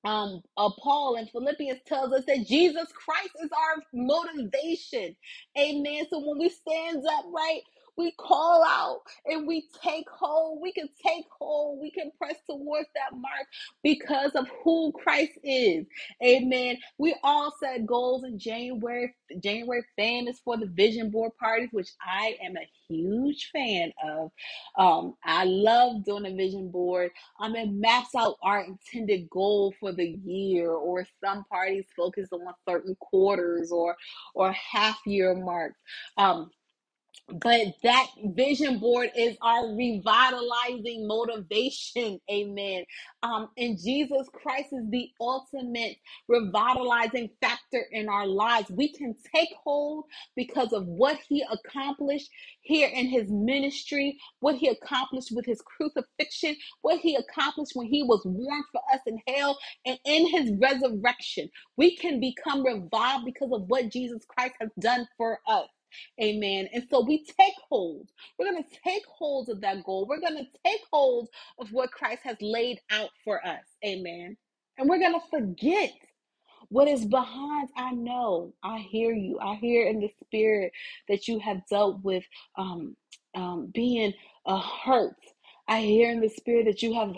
um 0.05 0.43
uh, 0.57 0.71
Paul 0.83 1.17
in 1.17 1.27
Philippians 1.29 1.81
tells 1.87 2.13
us 2.13 2.25
that 2.27 2.47
Jesus 2.47 2.89
Christ 2.93 3.31
is 3.45 3.51
our 3.53 3.83
motivation. 3.95 5.17
Amen. 5.59 6.07
So 6.11 6.21
when 6.21 6.39
we 6.39 6.51
stand 6.51 7.05
up, 7.07 7.27
right, 7.35 7.63
we 7.97 8.13
call 8.19 8.65
out 8.65 9.03
and 9.27 9.47
we 9.47 9.67
take 9.83 10.09
hold. 10.11 10.61
We 10.63 10.73
can 10.73 10.89
take 11.05 11.27
hold. 11.39 11.81
We 11.81 11.91
can 11.91 12.11
press 12.19 12.37
towards 12.49 12.89
that 12.95 13.17
mark 13.19 13.47
because 13.83 14.33
of 14.35 14.49
who 14.65 14.93
Christ 14.93 15.39
is. 15.45 15.87
Amen. 16.25 16.79
We 16.99 17.17
all 17.23 17.55
set 17.61 17.87
goals 17.87 18.25
in 18.25 18.39
January. 18.39 19.15
January 19.43 19.85
famous 19.97 20.41
for 20.45 20.57
the 20.57 20.67
vision 20.67 21.11
board 21.11 21.33
parties, 21.41 21.71
which 21.73 21.89
I 22.01 22.37
am 22.43 22.57
a 22.57 22.69
huge 22.89 23.51
fan 23.53 23.93
of. 24.05 24.31
Um, 24.79 25.15
I 25.25 25.45
love 25.45 26.05
doing 26.05 26.27
a 26.27 26.35
vision 26.35 26.71
board. 26.71 27.11
Um, 27.41 27.55
and 27.57 27.81
maps 27.81 28.15
out 28.17 28.37
our 28.43 28.65
intended 28.65 29.29
goal 29.31 29.75
for 29.81 29.93
the 29.93 30.19
year, 30.25 30.71
or 30.71 31.07
some 31.25 31.45
parties 31.45 31.87
focus 31.97 32.29
on 32.33 32.41
certain 32.69 32.97
quarters 33.01 33.73
or 33.73 33.97
or 34.35 34.53
half 34.53 34.99
year 35.07 35.35
marks. 35.35 35.79
Um, 36.19 36.51
but 37.29 37.75
that 37.83 38.07
vision 38.25 38.79
board 38.79 39.11
is 39.17 39.37
our 39.43 39.75
revitalizing 39.77 41.07
motivation. 41.09 42.21
Amen. 42.31 42.85
Um 43.23 43.51
and 43.59 43.79
jesus 43.83 44.29
christ 44.33 44.69
is 44.73 44.91
the 44.91 45.11
ultimate 45.21 45.97
revitalizing 46.29 47.31
factor 47.43 47.85
in 47.93 48.09
our 48.09 48.27
lives. 48.27 48.71
We 48.71 48.93
can 48.93 49.15
take 49.35 49.51
hold 49.65 50.05
because 50.37 50.73
of 50.73 50.87
what 50.87 51.19
he 51.29 51.45
accomplished 51.51 52.31
here 52.63 52.91
in 52.95 53.07
his 53.09 53.31
ministry 53.31 54.19
what 54.41 54.57
he 54.57 54.69
accomplished 54.69 55.31
with 55.35 55.47
his 55.47 55.63
crucifixion 55.63 56.57
what 56.83 57.01
he 57.01 57.17
accomplished 57.17 57.73
when 57.75 57.89
he 57.89 58.03
was 58.05 58.23
warned 58.25 58.65
for 58.73 58.83
us 58.95 59.01
in 59.07 59.19
hell 59.29 59.59
and 59.87 59.99
in 60.07 60.29
his 60.29 60.53
resurrection. 60.61 61.51
We 61.77 61.97
can 61.97 62.21
become 62.21 62.65
revived 62.65 63.25
because 63.27 63.51
of 63.53 63.65
what 63.69 63.91
jesus 63.91 64.25
christ 64.29 64.55
has 64.61 64.71
done 64.81 65.09
for 65.19 65.41
us 65.49 65.67
Amen. 66.23 66.69
And 66.73 66.85
so 66.91 67.01
we 67.05 67.25
take 67.25 67.55
hold. 67.69 68.09
We're 68.39 68.51
going 68.53 68.65
to 68.65 68.71
take 68.85 69.05
hold 69.07 69.49
of 69.51 69.61
that 69.63 69.85
goal. 69.85 70.07
We're 70.09 70.21
going 70.21 70.37
to 70.39 70.47
take 70.65 70.81
hold 70.93 71.29
of 71.61 71.69
what 71.73 71.93
Christ 71.93 72.23
has 72.25 72.37
laid 72.41 72.81
out 72.91 73.11
for 73.25 73.45
us. 73.47 73.65
Amen. 73.85 74.37
And 74.79 74.89
we're 74.89 75.01
going 75.01 75.15
to 75.21 75.27
forget 75.31 75.93
what 76.69 76.89
is 76.89 77.05
behind. 77.05 77.69
I 77.77 77.93
know. 77.93 78.55
I 78.63 78.79
hear 78.79 79.13
you. 79.13 79.39
I 79.41 79.57
hear 79.57 79.87
in 79.89 80.01
the 80.01 80.11
spirit 80.25 80.73
that 81.09 81.29
you 81.29 81.39
have 81.41 81.67
dealt 81.71 82.03
with 82.03 82.25
um, 82.59 82.97
um, 83.35 83.71
being 83.75 84.13
uh, 84.47 84.61
hurt. 84.85 85.17
I 85.69 85.81
hear 85.83 86.11
in 86.11 86.21
the 86.21 86.29
spirit 86.29 86.67
that 86.67 86.83
you 86.83 86.95
have 86.95 87.15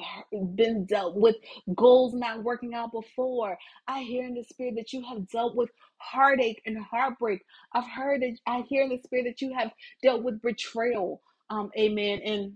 been 0.56 0.87
dealt 0.87 1.16
with 1.16 1.37
goals 1.74 2.14
not 2.14 2.44
working 2.44 2.74
out 2.74 2.92
before. 2.92 3.58
I 3.88 4.02
hear 4.02 4.24
in 4.26 4.34
the 4.34 4.44
spirit 4.44 4.74
that 4.76 4.92
you 4.92 5.04
have 5.04 5.28
dealt 5.28 5.56
with 5.56 5.70
heartache 5.98 6.62
and 6.66 6.78
heartbreak. 6.78 7.42
I've 7.74 7.88
heard 7.88 8.22
that 8.22 8.38
I 8.46 8.62
hear 8.68 8.84
in 8.84 8.90
the 8.90 9.00
spirit 9.04 9.24
that 9.26 9.42
you 9.42 9.54
have 9.54 9.72
dealt 10.02 10.22
with 10.22 10.42
betrayal. 10.42 11.22
Um, 11.50 11.70
amen. 11.78 12.20
And 12.24 12.54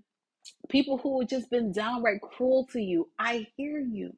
people 0.70 0.98
who 0.98 1.20
have 1.20 1.30
just 1.30 1.50
been 1.50 1.72
downright 1.72 2.22
cruel 2.22 2.68
to 2.72 2.80
you. 2.80 3.10
I 3.18 3.48
hear 3.56 3.80
you. 3.80 4.16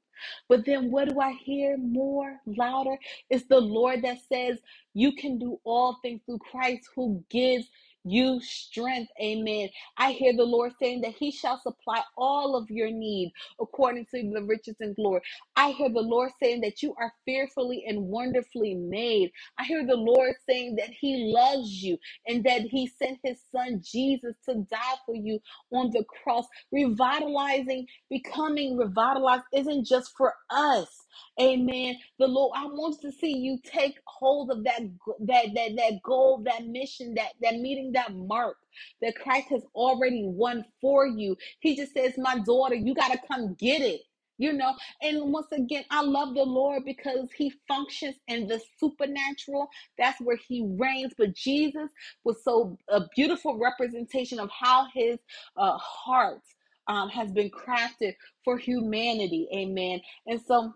But 0.48 0.66
then 0.66 0.90
what 0.90 1.10
do 1.10 1.20
I 1.20 1.32
hear 1.34 1.78
more 1.78 2.40
louder? 2.46 2.96
It's 3.30 3.46
the 3.46 3.60
Lord 3.60 4.02
that 4.02 4.18
says 4.32 4.58
you 4.94 5.12
can 5.14 5.38
do 5.38 5.60
all 5.64 5.98
things 6.02 6.22
through 6.26 6.40
Christ 6.40 6.88
who 6.96 7.24
gives 7.30 7.66
you 8.04 8.40
strength. 8.40 9.12
Amen. 9.22 9.70
I 9.98 10.12
hear 10.12 10.34
the 10.36 10.44
Lord 10.44 10.72
saying 10.80 11.02
that 11.02 11.14
He 11.14 11.30
shall 11.32 11.60
supply 11.60 12.02
all 12.16 12.56
of 12.56 12.70
your 12.70 12.90
need 12.90 13.32
according 13.60 14.06
to 14.14 14.30
the 14.34 14.42
riches 14.44 14.76
and 14.80 14.96
glory. 14.96 15.22
I 15.56 15.72
hear 15.72 15.90
the 15.90 16.00
Lord 16.02 16.32
saying 16.42 16.62
that 16.62 16.82
you 16.82 16.94
are 17.00 17.12
fearfully 17.26 17.84
and 17.88 18.08
wonderfully 18.08 18.74
made. 18.74 19.32
I 19.58 19.64
hear 19.64 19.86
the 19.86 19.96
Lord 19.96 20.34
saying 20.48 20.76
that 20.76 20.90
He 20.90 21.32
loves 21.34 21.82
you 21.82 21.98
and 22.28 22.44
that 22.44 22.62
He 22.62 22.88
sent 22.88 23.20
His 23.24 23.40
Son 23.54 23.82
Jesus 23.84 24.36
to 24.48 24.56
die 24.70 24.96
for 25.06 25.14
you 25.16 25.40
on 25.72 25.90
the 25.92 26.04
cross. 26.22 26.46
Revitalizing, 26.72 27.86
becoming 28.10 28.78
revitalized 28.78 29.44
isn't 29.54 29.86
just 29.86 30.12
for 30.16 30.34
us. 30.50 31.03
Amen. 31.40 31.96
The 32.18 32.28
Lord, 32.28 32.52
I 32.56 32.66
want 32.66 33.00
to 33.02 33.12
see 33.12 33.36
you 33.36 33.58
take 33.64 33.98
hold 34.06 34.50
of 34.52 34.64
that 34.64 34.80
that 35.26 35.46
that 35.54 35.76
that 35.76 36.00
goal, 36.04 36.42
that 36.44 36.66
mission, 36.66 37.14
that 37.16 37.32
that 37.42 37.56
meeting, 37.56 37.92
that 37.92 38.14
mark 38.14 38.56
that 39.02 39.16
Christ 39.16 39.48
has 39.50 39.64
already 39.74 40.22
won 40.26 40.64
for 40.80 41.06
you. 41.08 41.36
He 41.60 41.76
just 41.76 41.92
says, 41.94 42.14
"My 42.18 42.38
daughter, 42.40 42.76
you 42.76 42.94
got 42.94 43.12
to 43.12 43.18
come 43.28 43.54
get 43.54 43.82
it." 43.82 44.02
You 44.38 44.52
know, 44.52 44.74
and 45.02 45.32
once 45.32 45.46
again, 45.52 45.84
I 45.90 46.02
love 46.02 46.34
the 46.34 46.42
Lord 46.44 46.84
because 46.84 47.28
He 47.36 47.52
functions 47.68 48.16
in 48.28 48.48
the 48.48 48.60
supernatural. 48.78 49.68
That's 49.98 50.20
where 50.20 50.38
He 50.48 50.66
reigns. 50.78 51.14
But 51.18 51.34
Jesus 51.34 51.90
was 52.24 52.42
so 52.44 52.78
a 52.88 53.02
beautiful 53.16 53.58
representation 53.58 54.40
of 54.40 54.50
how 54.50 54.86
His 54.94 55.18
uh, 55.56 55.78
heart 55.78 56.42
um, 56.88 57.08
has 57.10 57.32
been 57.32 57.50
crafted 57.50 58.14
for 58.44 58.58
humanity. 58.58 59.48
Amen. 59.54 60.00
And 60.26 60.40
so 60.46 60.74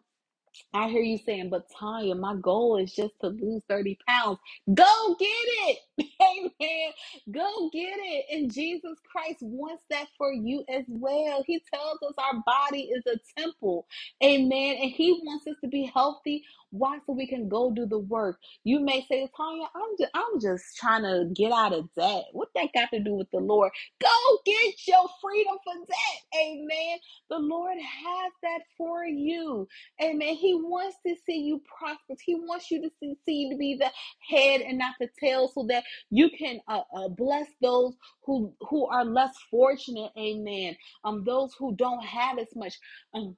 I 0.75 0.89
hear 0.89 1.03
you 1.03 1.19
saying, 1.19 1.51
but 1.51 1.69
Tanya, 1.79 2.15
my 2.15 2.37
goal 2.37 2.79
is 2.79 2.93
just 2.95 3.15
to 3.23 3.29
lose 3.29 3.63
30 3.69 3.99
pounds. 4.09 4.39
Go 4.75 5.17
get 5.19 5.29
it. 5.29 5.79
Amen. 6.23 6.93
Go 7.33 7.71
get 7.73 7.97
it. 7.99 8.27
And 8.33 8.53
Jesus 8.53 8.99
Christ 9.11 9.39
wants 9.43 9.85
that 9.91 10.07
for 10.19 10.33
you 10.33 10.65
as 10.69 10.85
well. 10.89 11.45
He 11.47 11.61
tells 11.73 11.99
us 12.09 12.15
our 12.19 12.43
body 12.47 12.83
is 12.95 13.05
a 13.07 13.19
temple. 13.41 13.87
Amen. 14.25 14.77
And 14.81 14.91
He 14.93 15.21
wants 15.25 15.47
us 15.49 15.57
to 15.63 15.69
be 15.69 15.91
healthy. 15.93 16.45
Why? 16.71 16.99
So 17.07 17.15
we 17.15 17.27
can 17.27 17.49
go 17.49 17.73
do 17.73 17.87
the 17.87 17.99
work. 17.99 18.39
You 18.65 18.81
may 18.81 19.05
say, 19.11 19.29
Tanya, 19.37 19.67
I'm 19.75 19.97
just 19.99 20.11
I'm 20.15 20.41
just 20.41 20.77
trying 20.77 21.03
to 21.05 21.31
get 21.35 21.53
out 21.53 21.73
of 21.73 21.89
debt. 21.99 22.27
What 22.33 22.49
that 22.55 22.69
got 22.75 22.91
to 22.93 23.01
do 23.01 23.15
with 23.15 23.31
the 23.33 23.41
Lord? 23.41 23.73
Go 24.01 24.39
get 24.47 24.75
your 24.87 25.07
freedom 25.23 25.57
for 25.65 25.75
debt. 25.87 26.41
Amen. 26.43 26.99
The 27.31 27.39
Lord 27.39 27.79
has 27.79 28.33
that 28.43 28.61
for 28.77 29.05
you. 29.05 29.69
Amen. 30.03 30.35
He 30.35 30.48
wants 30.55 30.97
to 31.07 31.15
see 31.27 31.41
you 31.41 31.63
prosperous. 31.79 32.21
He 32.21 32.35
wants 32.37 32.71
you 32.71 32.83
to 32.83 32.91
see, 33.01 33.17
see 33.27 33.35
you 33.35 33.51
to 33.53 33.59
be 33.59 33.77
the 33.77 33.91
head 34.29 34.63
and 34.63 34.79
not 34.79 34.95
the 35.01 35.09
tail, 35.21 35.49
so 35.55 35.67
that 35.69 35.85
you 36.11 36.31
can 36.31 36.61
uh, 36.69 36.83
uh, 36.97 37.09
bless 37.09 37.49
those 37.63 37.97
who 38.25 38.55
who 38.71 38.87
are 38.87 39.05
less 39.05 39.35
fortunate. 39.51 40.13
Amen. 40.19 40.77
Um, 41.05 41.25
those 41.25 41.55
who 41.59 41.75
don't 41.77 42.05
have 42.05 42.39
as 42.39 42.49
much. 42.57 42.75
Um, 43.15 43.37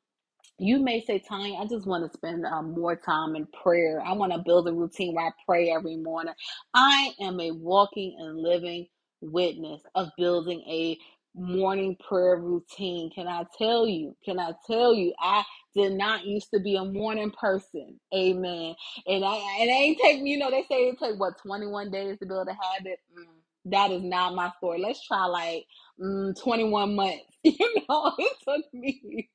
you 0.59 0.81
may 0.81 1.03
say, 1.05 1.21
Tanya, 1.21 1.59
I 1.61 1.67
just 1.67 1.87
want 1.87 2.11
to 2.11 2.17
spend 2.19 2.47
um, 2.47 2.73
more 2.73 2.97
time 2.97 3.37
in 3.37 3.47
prayer. 3.63 4.03
I 4.07 4.15
want 4.15 4.33
to 4.33 4.41
build 4.41 4.69
a 4.69 4.73
routine 4.75 5.15
where 5.15 5.27
I 5.29 5.33
pray 5.47 5.71
every 5.71 5.99
morning. 5.99 6.35
I 6.75 7.13
am 7.21 7.41
a 7.41 7.53
walking 7.53 8.17
and 8.21 8.39
living 8.39 8.89
witness 9.21 9.83
of 9.97 10.11
building 10.19 10.63
a 10.69 10.99
morning 11.35 11.97
prayer 12.09 12.37
routine. 12.37 13.11
Can 13.15 13.29
I 13.29 13.45
tell 13.59 13.87
you? 13.87 14.17
Can 14.25 14.39
I 14.41 14.53
tell 14.67 14.95
you? 14.95 15.15
I 15.21 15.45
did 15.75 15.95
not 15.95 16.27
used 16.27 16.51
to 16.55 16.61
be 16.61 16.77
a 16.77 16.85
morning 16.85 17.33
person. 17.33 18.01
Amen. 18.15 18.75
And 19.07 19.25
I 19.25 19.37
and 19.61 19.71
it 19.71 19.75
ain't 19.75 19.99
take 20.03 20.23
me, 20.23 20.33
you 20.33 20.39
know, 20.39 20.51
they 20.51 20.63
say 20.71 20.89
it 20.89 20.99
take 21.01 21.21
what 21.21 21.39
21 21.43 21.91
days 21.93 22.19
to 22.21 22.27
build 22.27 22.49
a 22.49 22.55
habit. 22.55 23.01
Mm, 23.19 23.40
that 23.67 23.93
is 23.93 24.03
not 24.03 24.35
my 24.35 24.51
story. 24.59 24.81
Let's 24.81 25.07
try 25.07 25.27
like 25.27 25.67
mm, 26.01 26.41
21 26.43 26.97
months. 26.97 27.25
You 27.45 27.75
know, 27.89 28.13
it 28.19 28.37
took 28.49 28.75
me. 28.75 29.29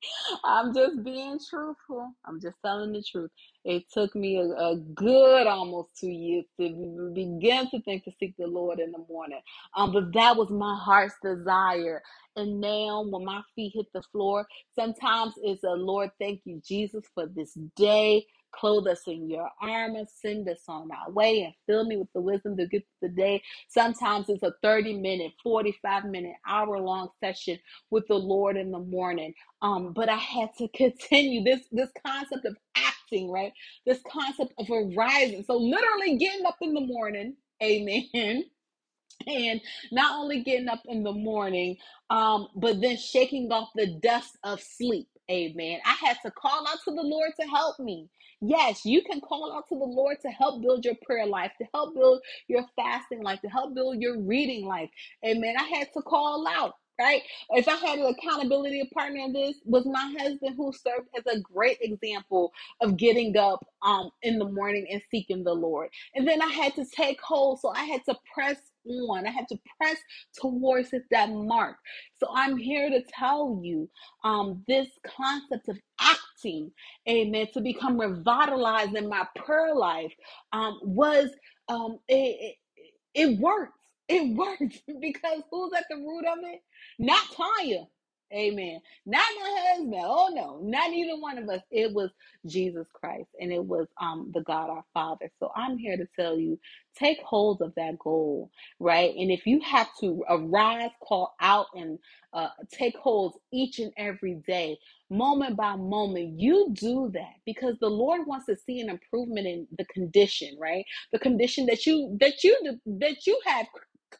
I'm 0.45 0.73
just 0.73 1.03
being 1.03 1.39
truthful. 1.49 2.11
I'm 2.25 2.41
just 2.41 2.55
telling 2.65 2.93
the 2.93 3.03
truth. 3.03 3.31
It 3.65 3.85
took 3.93 4.15
me 4.15 4.37
a, 4.37 4.43
a 4.45 4.77
good 4.95 5.47
almost 5.47 5.89
two 5.99 6.09
years 6.09 6.45
to 6.59 7.11
begin 7.15 7.69
to 7.71 7.81
think 7.81 8.05
to 8.05 8.11
seek 8.19 8.35
the 8.39 8.47
Lord 8.47 8.79
in 8.79 8.91
the 8.93 9.05
morning. 9.09 9.41
Um, 9.75 9.93
but 9.93 10.13
that 10.13 10.37
was 10.37 10.49
my 10.51 10.77
heart's 10.81 11.15
desire. 11.23 12.01
And 12.37 12.61
now, 12.61 13.05
when 13.09 13.25
my 13.25 13.41
feet 13.55 13.73
hit 13.75 13.87
the 13.93 14.03
floor, 14.11 14.47
sometimes 14.75 15.33
it's 15.43 15.63
a 15.65 15.71
Lord, 15.71 16.11
thank 16.19 16.41
you, 16.45 16.61
Jesus, 16.67 17.05
for 17.15 17.27
this 17.27 17.53
day. 17.75 18.25
Clothe 18.55 18.87
us 18.87 19.03
in 19.07 19.29
your 19.29 19.49
armor, 19.61 20.03
send 20.21 20.49
us 20.49 20.61
on 20.69 20.89
our 20.91 21.11
way, 21.11 21.43
and 21.43 21.53
fill 21.67 21.85
me 21.85 21.97
with 21.97 22.09
the 22.13 22.21
wisdom 22.21 22.57
to 22.57 22.67
get 22.67 22.83
through 23.01 23.09
the 23.09 23.15
day. 23.15 23.43
Sometimes 23.69 24.29
it's 24.29 24.43
a 24.43 24.53
30 24.63 24.99
minute, 25.01 25.33
45 25.43 26.05
minute, 26.05 26.35
hour 26.47 26.79
long 26.79 27.09
session 27.21 27.59
with 27.91 28.07
the 28.07 28.15
Lord 28.15 28.57
in 28.57 28.71
the 28.71 28.79
morning. 28.79 29.33
Um, 29.61 29.93
but 29.93 30.09
I 30.09 30.17
had 30.17 30.49
to 30.59 30.69
continue 30.75 31.43
this 31.43 31.61
this 31.71 31.91
concept 32.05 32.45
of 32.45 32.57
acting, 32.75 33.31
right? 33.31 33.53
This 33.85 34.01
concept 34.11 34.53
of 34.59 34.67
arising. 34.71 35.43
So 35.45 35.57
literally 35.57 36.17
getting 36.17 36.45
up 36.45 36.57
in 36.61 36.73
the 36.73 36.81
morning, 36.81 37.35
amen 37.63 38.43
and 39.27 39.61
not 39.91 40.19
only 40.19 40.43
getting 40.43 40.67
up 40.69 40.81
in 40.85 41.03
the 41.03 41.11
morning, 41.11 41.77
um, 42.09 42.47
but 42.55 42.81
then 42.81 42.97
shaking 42.97 43.51
off 43.51 43.69
the 43.75 43.87
dust 44.01 44.37
of 44.43 44.61
sleep. 44.61 45.07
Amen. 45.31 45.79
I 45.85 45.93
had 46.05 46.17
to 46.23 46.31
call 46.31 46.67
out 46.67 46.77
to 46.85 46.91
the 46.91 47.01
Lord 47.01 47.31
to 47.39 47.47
help 47.47 47.79
me. 47.79 48.09
Yes, 48.41 48.81
you 48.85 49.01
can 49.01 49.21
call 49.21 49.53
out 49.57 49.67
to 49.69 49.75
the 49.75 49.85
Lord 49.85 50.17
to 50.21 50.27
help 50.29 50.61
build 50.61 50.85
your 50.85 50.93
prayer 51.03 51.25
life, 51.25 51.51
to 51.59 51.67
help 51.73 51.95
build 51.95 52.21
your 52.47 52.63
fasting 52.75 53.23
life, 53.23 53.41
to 53.41 53.47
help 53.49 53.73
build 53.73 54.01
your 54.01 54.19
reading 54.21 54.65
life. 54.67 54.89
Amen. 55.25 55.55
I 55.59 55.63
had 55.63 55.87
to 55.93 56.01
call 56.03 56.45
out. 56.47 56.73
Right? 56.97 57.23
If 57.49 57.67
I 57.67 57.75
had 57.75 57.99
an 57.99 58.05
accountability 58.05 58.89
partner 58.93 59.19
in 59.19 59.33
this, 59.33 59.57
was 59.65 59.85
my 59.85 60.15
husband 60.17 60.55
who 60.55 60.71
served 60.71 61.09
as 61.17 61.25
a 61.27 61.41
great 61.41 61.77
example 61.81 62.53
of 62.81 62.95
getting 62.95 63.35
up 63.35 63.67
um 63.85 64.11
in 64.23 64.39
the 64.39 64.45
morning 64.49 64.87
and 64.89 65.01
seeking 65.11 65.43
the 65.43 65.53
Lord. 65.53 65.89
And 66.15 66.25
then 66.25 66.41
I 66.41 66.47
had 66.47 66.73
to 66.75 66.85
take 66.85 67.19
hold. 67.21 67.59
So 67.59 67.67
I 67.69 67.83
had 67.83 68.05
to 68.05 68.15
press 68.33 68.55
on. 68.87 69.27
I 69.27 69.31
had 69.31 69.47
to 69.49 69.59
press 69.77 69.97
towards 70.41 70.91
that 71.11 71.29
mark. 71.31 71.77
So 72.19 72.27
I'm 72.33 72.57
here 72.57 72.89
to 72.89 73.01
tell 73.17 73.59
you 73.63 73.89
um, 74.23 74.63
this 74.67 74.87
concept 75.05 75.69
of 75.69 75.77
acting, 76.01 76.71
amen, 77.09 77.47
to 77.53 77.61
become 77.61 77.99
revitalized 77.99 78.95
in 78.95 79.09
my 79.09 79.25
prayer 79.35 79.75
life 79.75 80.13
um, 80.53 80.79
was, 80.83 81.29
um, 81.69 81.99
it, 82.07 82.55
it, 83.15 83.29
it 83.29 83.39
works. 83.39 83.73
It 84.09 84.35
works 84.37 84.77
because 85.01 85.43
who's 85.51 85.73
at 85.77 85.85
the 85.89 85.97
root 85.97 86.25
of 86.27 86.39
it? 86.43 86.61
Not 86.99 87.23
Tanya. 87.35 87.85
Amen. 88.33 88.81
Not 89.05 89.25
my 89.39 89.65
husband. 89.69 89.93
Oh 90.05 90.29
no, 90.33 90.59
not 90.61 90.91
either 90.91 91.19
one 91.19 91.37
of 91.37 91.47
us. 91.49 91.61
It 91.71 91.93
was 91.93 92.09
Jesus 92.45 92.85
Christ 92.93 93.29
and 93.39 93.53
it 93.53 93.63
was 93.63 93.87
um 94.01 94.31
the 94.33 94.41
God 94.41 94.69
our 94.69 94.83
Father. 94.93 95.31
So 95.39 95.49
I'm 95.55 95.77
here 95.77 95.95
to 95.95 96.05
tell 96.19 96.37
you, 96.37 96.59
take 96.97 97.19
hold 97.23 97.61
of 97.61 97.73
that 97.75 97.97
goal, 97.99 98.51
right? 98.81 99.15
And 99.15 99.31
if 99.31 99.47
you 99.47 99.61
have 99.61 99.87
to 100.01 100.23
arise, 100.29 100.91
call 101.01 101.35
out, 101.39 101.67
and 101.73 101.99
uh, 102.33 102.49
take 102.71 102.97
hold 102.97 103.35
each 103.53 103.79
and 103.79 103.93
every 103.97 104.35
day, 104.45 104.77
moment 105.09 105.55
by 105.55 105.75
moment, 105.77 106.37
you 106.37 106.67
do 106.73 107.09
that 107.13 107.35
because 107.45 107.75
the 107.79 107.89
Lord 107.89 108.27
wants 108.27 108.45
to 108.47 108.57
see 108.57 108.81
an 108.81 108.89
improvement 108.89 109.47
in 109.47 109.67
the 109.77 109.85
condition, 109.85 110.57
right? 110.59 110.83
The 111.13 111.19
condition 111.19 111.65
that 111.67 111.85
you 111.85 112.17
that 112.19 112.43
you 112.43 112.57
that 112.85 113.25
you 113.25 113.39
have 113.45 113.67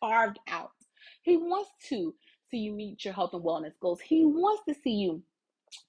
carved 0.02 0.40
out. 0.48 0.72
He 1.24 1.36
wants 1.36 1.72
to 1.90 2.06
see 2.56 2.62
you 2.62 2.72
meet 2.72 3.04
your 3.04 3.14
health 3.14 3.34
and 3.34 3.44
wellness 3.44 3.74
goals. 3.82 4.00
He 4.00 4.26
wants 4.26 4.64
to 4.70 4.76
see 4.82 4.92
you 4.92 5.22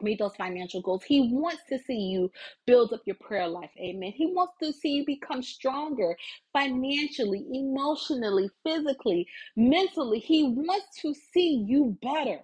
meet 0.03 0.19
those 0.19 0.35
financial 0.37 0.83
goals. 0.83 1.05
He 1.05 1.31
wants 1.33 1.63
to 1.69 1.79
see 1.79 1.99
you 1.99 2.33
build 2.67 2.93
up 2.93 3.03
your 3.07 3.17
prayer 3.17 3.49
life. 3.49 3.71
Amen. 3.79 4.13
He 4.17 4.27
wants 4.27 4.55
to 4.63 4.73
see 4.73 4.95
you 4.95 5.07
become 5.07 5.43
stronger 5.43 6.17
financially, 6.53 7.47
emotionally, 7.53 8.51
physically, 8.65 9.29
mentally. 9.57 10.19
He 10.19 10.45
wants 10.45 11.01
to 11.03 11.15
see 11.33 11.65
you 11.69 11.97
better. 12.03 12.41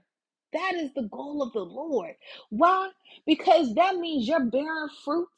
That 0.52 0.74
is 0.76 0.94
the 0.94 1.08
goal 1.11 1.42
of 1.42 1.52
the 1.52 1.61
Lord. 1.64 2.14
Why? 2.50 2.90
Because 3.26 3.74
that 3.74 3.96
means 3.96 4.28
you're 4.28 4.44
bearing 4.44 4.88
fruit 5.04 5.28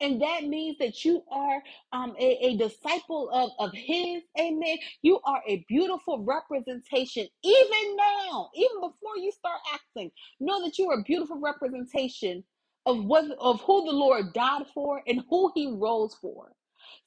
and 0.00 0.22
that 0.22 0.44
means 0.44 0.78
that 0.78 1.04
you 1.04 1.22
are 1.32 1.62
um, 1.92 2.14
a, 2.20 2.38
a 2.48 2.56
disciple 2.58 3.30
of, 3.32 3.50
of 3.58 3.72
His. 3.74 4.22
Amen. 4.40 4.78
You 5.02 5.20
are 5.26 5.42
a 5.48 5.64
beautiful 5.68 6.24
representation, 6.24 7.28
even 7.44 7.96
now, 7.96 8.50
even 8.56 8.76
before 8.82 9.18
you 9.18 9.32
start 9.32 9.60
acting. 9.74 10.10
Know 10.40 10.64
that 10.64 10.78
you 10.78 10.90
are 10.90 11.00
a 11.00 11.04
beautiful 11.04 11.40
representation 11.40 12.44
of 12.86 13.04
what 13.04 13.30
of 13.40 13.60
who 13.62 13.86
the 13.86 13.92
Lord 13.92 14.32
died 14.34 14.66
for 14.74 15.02
and 15.06 15.22
who 15.30 15.52
He 15.54 15.68
rose 15.72 16.14
for. 16.20 16.52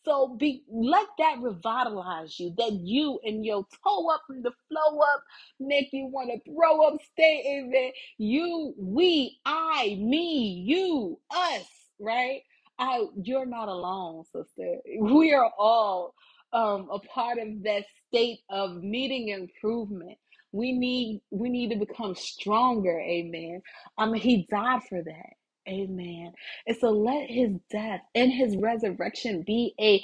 So 0.05 0.35
be 0.37 0.63
let 0.71 1.07
that 1.19 1.37
revitalize 1.41 2.39
you, 2.39 2.53
that 2.57 2.73
you 2.73 3.19
and 3.25 3.45
your 3.45 3.65
toe 3.83 4.09
up 4.11 4.23
and 4.29 4.43
the 4.43 4.51
flow 4.69 4.99
up 5.01 5.23
make 5.59 5.89
you 5.93 6.07
want 6.07 6.31
to 6.31 6.51
throw 6.51 6.81
up, 6.87 6.99
stay 7.13 7.43
in 7.45 7.71
there. 7.71 7.91
You, 8.17 8.73
we, 8.79 9.39
I, 9.45 9.97
me, 10.01 10.63
you, 10.67 11.19
us, 11.31 11.67
right? 11.99 12.41
I, 12.79 13.05
you're 13.21 13.45
not 13.45 13.69
alone, 13.69 14.23
sister. 14.25 14.77
We 14.99 15.33
are 15.33 15.51
all 15.57 16.13
um, 16.53 16.89
a 16.91 16.99
part 16.99 17.39
of 17.39 17.63
that 17.63 17.83
state 18.07 18.39
of 18.49 18.81
needing 18.83 19.29
improvement. 19.29 20.17
We 20.51 20.71
need 20.71 21.21
we 21.31 21.49
need 21.49 21.71
to 21.71 21.77
become 21.77 22.15
stronger. 22.15 22.99
Amen. 22.99 23.61
Mean, 23.99 24.15
He 24.15 24.47
died 24.49 24.81
for 24.89 25.01
that. 25.03 25.33
Amen. 25.69 26.31
And 26.67 26.77
so 26.77 26.91
let 26.91 27.29
His 27.29 27.51
death 27.71 28.01
and 28.15 28.31
His 28.31 28.55
resurrection 28.57 29.43
be 29.45 29.73
a 29.79 30.03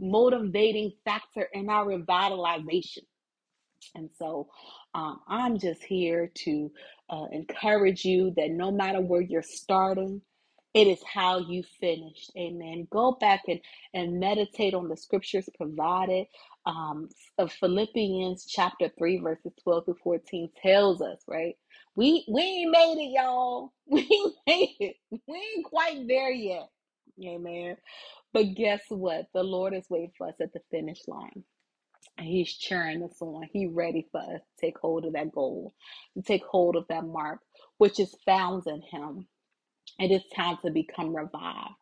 motivating 0.00 0.92
factor 1.04 1.48
in 1.52 1.68
our 1.68 1.86
revitalization. 1.86 3.04
And 3.94 4.10
so 4.18 4.48
um, 4.94 5.20
I'm 5.28 5.58
just 5.58 5.82
here 5.84 6.30
to 6.44 6.72
uh, 7.10 7.26
encourage 7.32 8.04
you 8.04 8.32
that 8.36 8.50
no 8.50 8.70
matter 8.72 9.00
where 9.02 9.22
you're 9.22 9.42
starting, 9.42 10.22
it 10.74 10.86
is 10.88 11.00
how 11.04 11.38
you 11.38 11.64
finished. 11.80 12.32
Amen. 12.38 12.88
Go 12.90 13.12
back 13.20 13.42
and, 13.48 13.60
and 13.94 14.20
meditate 14.20 14.74
on 14.74 14.88
the 14.88 14.96
scriptures 14.96 15.48
provided. 15.56 16.26
Um, 16.66 17.08
of 17.38 17.52
Philippians 17.52 18.46
chapter 18.46 18.90
3, 18.98 19.18
verses 19.18 19.52
12 19.64 19.86
to 19.86 19.94
14 20.04 20.50
tells 20.62 21.02
us, 21.02 21.18
right? 21.28 21.56
We 21.96 22.24
we 22.28 22.42
ain't 22.42 22.70
made 22.70 22.98
it, 23.04 23.12
y'all. 23.14 23.72
We 23.90 24.00
ain't 24.02 24.34
made 24.46 24.76
it. 24.80 24.96
We 25.28 25.36
ain't 25.56 25.66
quite 25.66 26.06
there 26.08 26.30
yet. 26.32 26.68
Amen. 27.24 27.76
But 28.32 28.54
guess 28.54 28.82
what? 28.90 29.26
The 29.34 29.42
Lord 29.44 29.74
is 29.74 29.90
waiting 29.90 30.12
for 30.18 30.28
us 30.28 30.36
at 30.40 30.52
the 30.54 30.60
finish 30.70 31.00
line. 31.08 31.44
And 32.18 32.26
he's 32.28 32.52
cheering 32.52 33.02
us 33.04 33.16
on. 33.22 33.48
He's 33.52 33.70
ready 33.72 34.06
for 34.12 34.20
us 34.20 34.40
to 34.40 34.66
take 34.66 34.78
hold 34.78 35.04
of 35.06 35.14
that 35.14 35.32
goal, 35.32 35.74
to 36.16 36.22
take 36.22 36.44
hold 36.44 36.76
of 36.76 36.86
that 36.88 37.04
mark, 37.06 37.40
which 37.78 38.00
is 38.00 38.14
found 38.26 38.64
in 38.66 38.82
him. 38.82 39.28
It 40.00 40.12
is 40.12 40.22
time 40.36 40.58
to 40.64 40.72
become 40.72 41.16
revived. 41.16 41.76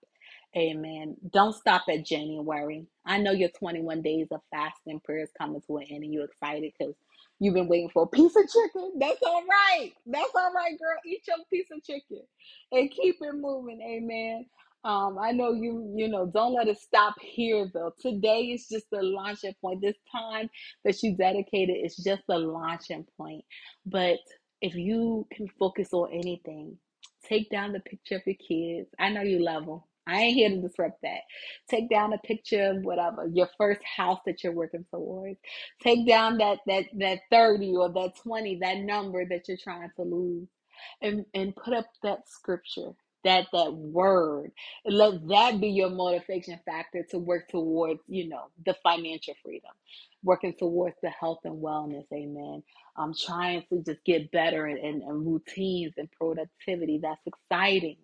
Amen. 0.57 1.17
Don't 1.33 1.55
stop 1.55 1.85
at 1.91 2.07
January. 2.07 2.87
I 3.07 3.19
know 3.19 3.33
your 3.33 3.51
21 3.51 4.03
days 4.03 4.29
of 4.33 4.41
fasting 4.53 5.01
prayers 5.05 5.31
coming 5.39 5.63
to 5.69 5.79
an 5.79 5.87
end 5.91 6.05
and 6.05 6.13
you're 6.15 6.27
excited 6.27 6.73
because 6.79 6.95
you've 7.41 7.55
been 7.55 7.69
waiting 7.69 7.91
for 7.91 8.05
a 8.05 8.09
piece 8.09 8.37
of 8.37 8.45
chicken. 8.45 8.95
That's 8.99 9.23
all 9.25 9.45
right. 9.49 9.93
That's 10.07 10.33
all 10.37 10.53
right, 10.55 10.79
girl. 10.79 10.99
Eat 11.07 11.23
your 11.29 11.39
piece 11.51 11.69
of 11.73 11.85
chicken 11.85 12.23
and 12.73 12.91
keep 12.91 13.17
it 13.23 13.35
moving. 13.35 13.81
Amen. 13.83 14.47
Um, 14.85 15.19
I 15.21 15.33
know 15.33 15.53
you, 15.53 15.95
you 15.97 16.09
know, 16.09 16.27
don't 16.27 16.55
let 16.55 16.69
it 16.69 16.79
stop 16.79 17.15
here 17.21 17.71
though. 17.75 17.93
Today 18.01 18.47
is 18.47 18.69
just 18.71 18.87
the 18.93 19.03
launching 19.03 19.55
point. 19.63 19.83
This 19.83 19.97
time 20.13 20.51
that 20.85 21.03
you 21.03 21.17
dedicated 21.17 21.77
is 21.85 21.97
just 21.97 22.23
the 22.29 22.39
launching 22.39 23.07
point. 23.19 23.45
But 23.87 24.19
if 24.63 24.75
you 24.75 25.27
can 25.33 25.49
focus 25.59 25.91
on 25.95 26.13
anything, 26.13 26.79
take 27.29 27.51
down 27.51 27.73
the 27.73 27.81
picture 27.81 28.17
of 28.17 28.23
your 28.27 28.37
kids. 28.37 28.89
I 28.99 29.11
know 29.11 29.23
you 29.23 29.43
love 29.45 29.67
them. 29.67 29.83
I 30.09 30.23
ain't 30.23 30.35
here 30.37 30.49
to 30.49 30.57
disrupt 30.61 31.03
that. 31.03 31.21
Take 31.69 31.91
down 31.91 32.15
a 32.15 32.19
picture 32.19 32.71
of 32.71 32.83
whatever 32.83 33.29
your 33.31 33.49
first 33.59 33.83
house 33.85 34.21
that 34.25 34.43
you're 34.43 34.55
working 34.55 34.87
towards. 34.91 35.39
Take 35.83 36.07
down 36.07 36.39
that 36.39 36.61
that 36.67 36.87
that 36.95 37.21
30 37.31 37.77
or 37.77 37.91
that 37.91 38.17
20, 38.23 38.59
that 38.63 38.79
number 38.79 39.27
that 39.27 39.47
you're 39.49 39.59
trying 39.63 39.91
to 39.97 40.03
lose. 40.03 40.49
And 41.03 41.27
and 41.35 41.55
put 41.55 41.75
up 41.75 41.87
that 42.03 42.29
scripture, 42.29 42.93
that 43.25 43.49
that 43.53 43.75
word. 43.75 44.53
Let 44.87 45.29
that 45.29 45.61
be 45.61 45.69
your 45.69 45.91
motivation 45.91 46.61
factor 46.67 47.05
to 47.11 47.19
work 47.19 47.49
towards, 47.49 48.01
you 48.09 48.29
know, 48.29 48.47
the 48.67 48.75
financial 48.83 49.35
freedom. 49.45 49.71
Working 50.25 50.55
towards 50.59 50.97
the 51.03 51.11
health 51.11 51.41
and 51.45 51.63
wellness, 51.63 52.07
amen. 52.13 52.63
I'm 52.97 53.15
trying 53.15 53.65
to 53.71 53.83
just 53.85 54.05
get 54.05 54.33
better 54.33 54.67
in 54.69 55.03
routines 55.07 55.95
and 55.99 56.11
productivity. 56.13 57.01
That's 57.03 57.21
exciting 57.27 57.97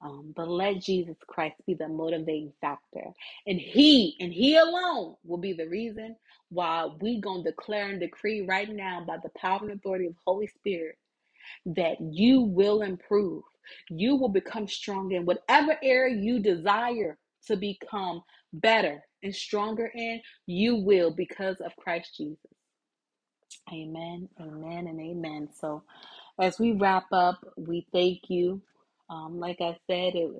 um, 0.00 0.32
but 0.36 0.48
let 0.48 0.80
Jesus 0.82 1.16
Christ 1.26 1.56
be 1.66 1.74
the 1.74 1.88
motivating 1.88 2.52
factor. 2.60 3.04
And 3.46 3.60
He 3.60 4.16
and 4.20 4.32
He 4.32 4.56
alone 4.56 5.16
will 5.24 5.38
be 5.38 5.52
the 5.54 5.68
reason 5.68 6.16
why 6.50 6.88
we 7.00 7.20
gonna 7.20 7.42
declare 7.42 7.88
and 7.88 8.00
decree 8.00 8.42
right 8.42 8.68
now 8.70 9.04
by 9.06 9.16
the 9.22 9.30
power 9.36 9.60
and 9.62 9.72
authority 9.72 10.06
of 10.06 10.14
Holy 10.26 10.46
Spirit 10.46 10.96
that 11.66 11.98
you 12.00 12.42
will 12.42 12.82
improve. 12.82 13.42
You 13.90 14.16
will 14.16 14.28
become 14.30 14.68
strong 14.68 15.12
in 15.12 15.26
whatever 15.26 15.76
area 15.82 16.16
you 16.16 16.40
desire 16.40 17.18
to 17.46 17.56
become 17.56 18.22
better 18.52 19.02
and 19.22 19.34
stronger 19.34 19.90
in, 19.94 20.20
you 20.46 20.76
will 20.76 21.12
because 21.12 21.60
of 21.60 21.76
Christ 21.76 22.16
Jesus. 22.16 22.50
Amen, 23.72 24.28
amen, 24.40 24.86
and 24.88 25.00
amen. 25.00 25.48
So 25.58 25.82
as 26.40 26.58
we 26.58 26.72
wrap 26.72 27.06
up, 27.12 27.38
we 27.56 27.86
thank 27.92 28.22
you. 28.28 28.62
Um, 29.10 29.38
like 29.40 29.58
I 29.60 29.76
said, 29.86 30.14
it 30.16 30.30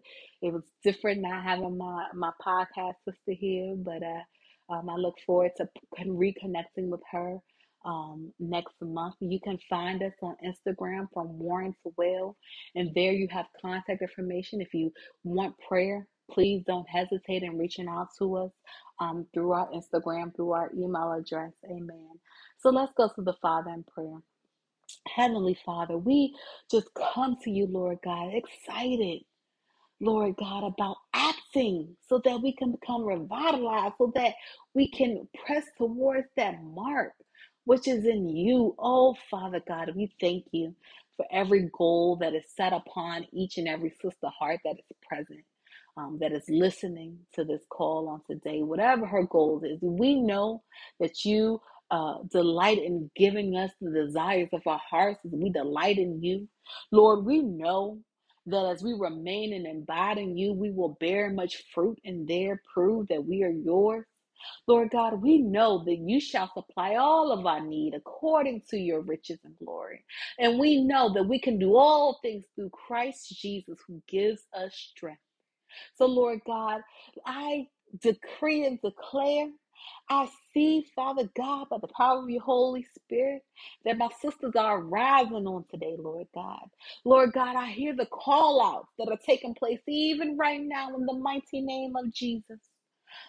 it 0.42 0.52
was 0.52 0.64
different 0.84 1.22
not 1.22 1.44
having 1.44 1.78
my 1.78 2.06
my 2.14 2.32
podcast 2.44 2.94
sister 3.04 3.32
here, 3.32 3.74
but 3.76 4.02
uh, 4.02 4.74
um, 4.74 4.90
I 4.90 4.96
look 4.96 5.16
forward 5.26 5.52
to 5.58 5.68
reconnecting 6.06 6.88
with 6.88 7.02
her 7.12 7.38
um, 7.84 8.32
next 8.40 8.74
month. 8.82 9.14
You 9.20 9.40
can 9.40 9.58
find 9.70 10.02
us 10.02 10.12
on 10.22 10.36
Instagram 10.44 11.08
from 11.12 11.38
Worn 11.38 11.74
to 11.84 11.92
Well, 11.96 12.36
and 12.74 12.90
there 12.94 13.12
you 13.12 13.28
have 13.30 13.46
contact 13.60 14.02
information. 14.02 14.60
If 14.60 14.74
you 14.74 14.92
want 15.24 15.54
prayer, 15.68 16.06
please 16.30 16.62
don't 16.66 16.88
hesitate 16.88 17.42
in 17.42 17.58
reaching 17.58 17.88
out 17.88 18.08
to 18.18 18.36
us 18.36 18.52
um, 19.00 19.26
through 19.34 19.52
our 19.52 19.68
Instagram, 19.70 20.34
through 20.34 20.52
our 20.52 20.70
email 20.76 21.12
address. 21.12 21.52
Amen. 21.66 22.10
So 22.58 22.70
let's 22.70 22.92
go 22.96 23.08
to 23.14 23.22
the 23.22 23.34
Father 23.40 23.70
in 23.70 23.84
prayer. 23.84 24.18
Heavenly 25.08 25.58
Father, 25.66 25.98
we 25.98 26.34
just 26.70 26.88
come 27.14 27.36
to 27.44 27.50
you, 27.50 27.66
Lord 27.66 27.98
God, 28.04 28.32
excited, 28.34 29.22
Lord 30.00 30.36
God, 30.38 30.64
about 30.66 30.96
acting 31.14 31.96
so 32.08 32.20
that 32.24 32.40
we 32.42 32.54
can 32.54 32.72
become 32.72 33.04
revitalized, 33.04 33.94
so 33.98 34.12
that 34.14 34.34
we 34.74 34.90
can 34.90 35.28
press 35.44 35.64
towards 35.78 36.28
that 36.36 36.62
mark 36.62 37.12
which 37.68 37.88
is 37.88 38.06
in 38.06 38.30
you. 38.30 38.76
Oh, 38.80 39.16
Father 39.30 39.62
God, 39.68 39.92
we 39.96 40.12
thank 40.20 40.46
you 40.52 40.74
for 41.18 41.26
every 41.32 41.70
goal 41.78 42.18
that 42.22 42.34
is 42.34 42.44
set 42.56 42.72
upon 42.74 43.26
each 43.32 43.58
and 43.58 43.68
every 43.68 43.90
sister 44.02 44.28
heart 44.38 44.60
that 44.64 44.76
is 44.78 44.98
present. 45.08 45.44
Um, 45.98 46.18
that 46.22 46.32
is 46.32 46.44
listening 46.48 47.18
to 47.34 47.44
this 47.44 47.62
call 47.70 48.08
on 48.08 48.22
today, 48.26 48.62
whatever 48.62 49.06
her 49.06 49.24
goals 49.24 49.64
is, 49.64 49.78
we 49.82 50.16
know 50.16 50.62
that 51.00 51.24
you 51.26 51.60
uh, 51.92 52.16
delight 52.32 52.78
in 52.78 53.10
giving 53.16 53.56
us 53.56 53.72
the 53.82 53.92
desires 53.92 54.50
of 54.54 54.62
our 54.66 54.80
hearts 54.90 55.20
as 55.26 55.32
we 55.32 55.50
delight 55.50 55.98
in 55.98 56.22
you. 56.22 56.48
Lord, 56.92 57.26
we 57.26 57.42
know 57.42 58.00
that 58.46 58.66
as 58.66 58.82
we 58.82 58.94
remain 58.94 59.54
and 59.54 59.82
abide 59.82 60.18
in 60.18 60.38
you, 60.38 60.54
we 60.54 60.72
will 60.72 60.98
bear 61.00 61.30
much 61.30 61.64
fruit 61.74 62.00
and 62.06 62.28
there 62.28 62.62
prove 62.74 63.08
that 63.10 63.26
we 63.26 63.44
are 63.44 63.50
yours. 63.52 64.06
Lord 64.66 64.90
God, 64.90 65.22
we 65.22 65.38
know 65.38 65.84
that 65.84 65.98
you 65.98 66.20
shall 66.20 66.52
supply 66.54 66.96
all 66.96 67.32
of 67.32 67.46
our 67.46 67.60
need 67.60 67.94
according 67.94 68.62
to 68.70 68.78
your 68.78 69.00
riches 69.02 69.40
and 69.44 69.56
glory. 69.58 70.04
And 70.38 70.58
we 70.58 70.82
know 70.84 71.12
that 71.14 71.28
we 71.28 71.40
can 71.40 71.58
do 71.58 71.76
all 71.76 72.20
things 72.22 72.44
through 72.56 72.70
Christ 72.70 73.30
Jesus 73.40 73.78
who 73.86 74.02
gives 74.08 74.42
us 74.54 74.74
strength. 74.74 75.20
So, 75.96 76.06
Lord 76.06 76.40
God, 76.46 76.82
I 77.26 77.68
decree 78.00 78.66
and 78.66 78.80
declare. 78.82 79.48
I 80.10 80.28
see, 80.54 80.86
Father 80.96 81.28
God, 81.36 81.68
by 81.70 81.78
the 81.80 81.88
power 81.88 82.22
of 82.22 82.30
your 82.30 82.42
Holy 82.42 82.86
Spirit, 82.94 83.42
that 83.84 83.98
my 83.98 84.08
sisters 84.20 84.54
are 84.56 84.80
rising 84.82 85.46
on 85.48 85.64
today, 85.70 85.96
Lord 85.98 86.28
God. 86.34 86.68
Lord 87.04 87.32
God, 87.34 87.56
I 87.56 87.68
hear 87.72 87.96
the 87.96 88.06
call 88.06 88.62
outs 88.62 88.92
that 88.98 89.08
are 89.10 89.18
taking 89.26 89.54
place 89.54 89.80
even 89.88 90.36
right 90.38 90.62
now 90.62 90.94
in 90.96 91.06
the 91.06 91.14
mighty 91.14 91.62
name 91.62 91.94
of 91.96 92.12
Jesus. 92.12 92.60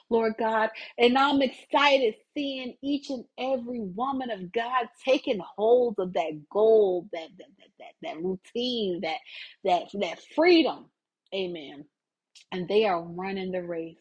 Lord 0.10 0.36
God. 0.40 0.70
And 0.98 1.18
I'm 1.18 1.42
excited 1.42 2.16
seeing 2.36 2.76
each 2.84 3.10
and 3.10 3.26
every 3.40 3.82
woman 3.82 4.32
of 4.32 4.52
God 4.52 4.88
taking 5.06 5.42
hold 5.58 5.96
of 6.00 6.14
that 6.14 6.50
goal, 6.52 7.08
that 7.14 7.30
that 7.38 7.48
that 7.60 7.70
that, 7.80 7.94
that 8.16 8.24
routine, 8.24 9.02
that 9.02 9.18
that 9.66 9.84
that 10.02 10.20
freedom. 10.36 10.88
Amen. 11.36 11.86
And 12.52 12.68
they 12.70 12.86
are 12.86 13.02
running 13.04 13.52
the 13.52 13.64
race. 13.64 13.98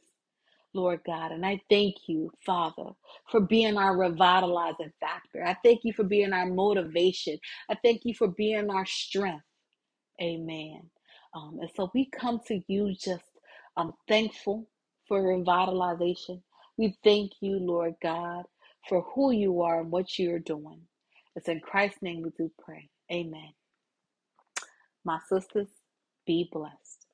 Lord 0.74 1.01
God. 1.07 1.32
And 1.32 1.45
I 1.45 1.61
thank 1.68 1.97
you, 2.07 2.30
Father, 2.45 2.91
for 3.30 3.41
being 3.41 3.76
our 3.76 3.97
revitalizing 3.97 4.93
factor. 5.01 5.45
I 5.45 5.57
thank 5.64 5.80
you 5.84 5.93
for 5.93 6.05
being 6.05 6.32
our 6.32 6.47
motivation. 6.47 7.39
I 7.68 7.76
thank 7.82 8.03
you 8.05 8.14
for 8.14 8.28
being 8.28 8.70
our 8.70 8.86
strength. 8.86 9.45
Amen. 10.22 10.82
Um, 11.34 11.59
and 11.61 11.70
so 11.76 11.91
we 11.95 12.11
come 12.11 12.41
to 12.49 12.61
you 12.68 12.95
just 12.95 13.24
um, 13.76 13.95
thankful 14.09 14.68
for 15.09 15.23
revitalization. 15.23 16.43
We 16.77 16.97
thank 17.03 17.33
you, 17.41 17.59
Lord 17.59 17.95
God, 18.01 18.45
for 18.89 19.01
who 19.15 19.33
you 19.33 19.63
are 19.63 19.81
and 19.81 19.91
what 19.91 20.19
you're 20.19 20.39
doing. 20.39 20.83
It's 21.35 21.49
in 21.49 21.61
Christ's 21.61 22.03
name 22.03 22.23
we 22.23 22.31
do 22.31 22.51
pray. 22.63 22.89
Amen. 23.11 23.53
My 25.05 25.19
sisters, 25.29 25.69
be 26.27 26.49
blessed. 26.53 27.07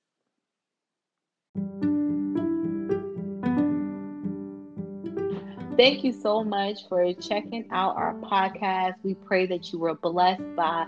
Thank 5.76 6.04
you 6.04 6.12
so 6.12 6.44
much 6.44 6.88
for 6.88 7.12
checking 7.14 7.66
out 7.72 7.96
our 7.96 8.14
podcast. 8.14 8.94
We 9.02 9.14
pray 9.14 9.46
that 9.46 9.72
you 9.72 9.78
were 9.78 9.94
blessed 9.94 10.54
by 10.54 10.86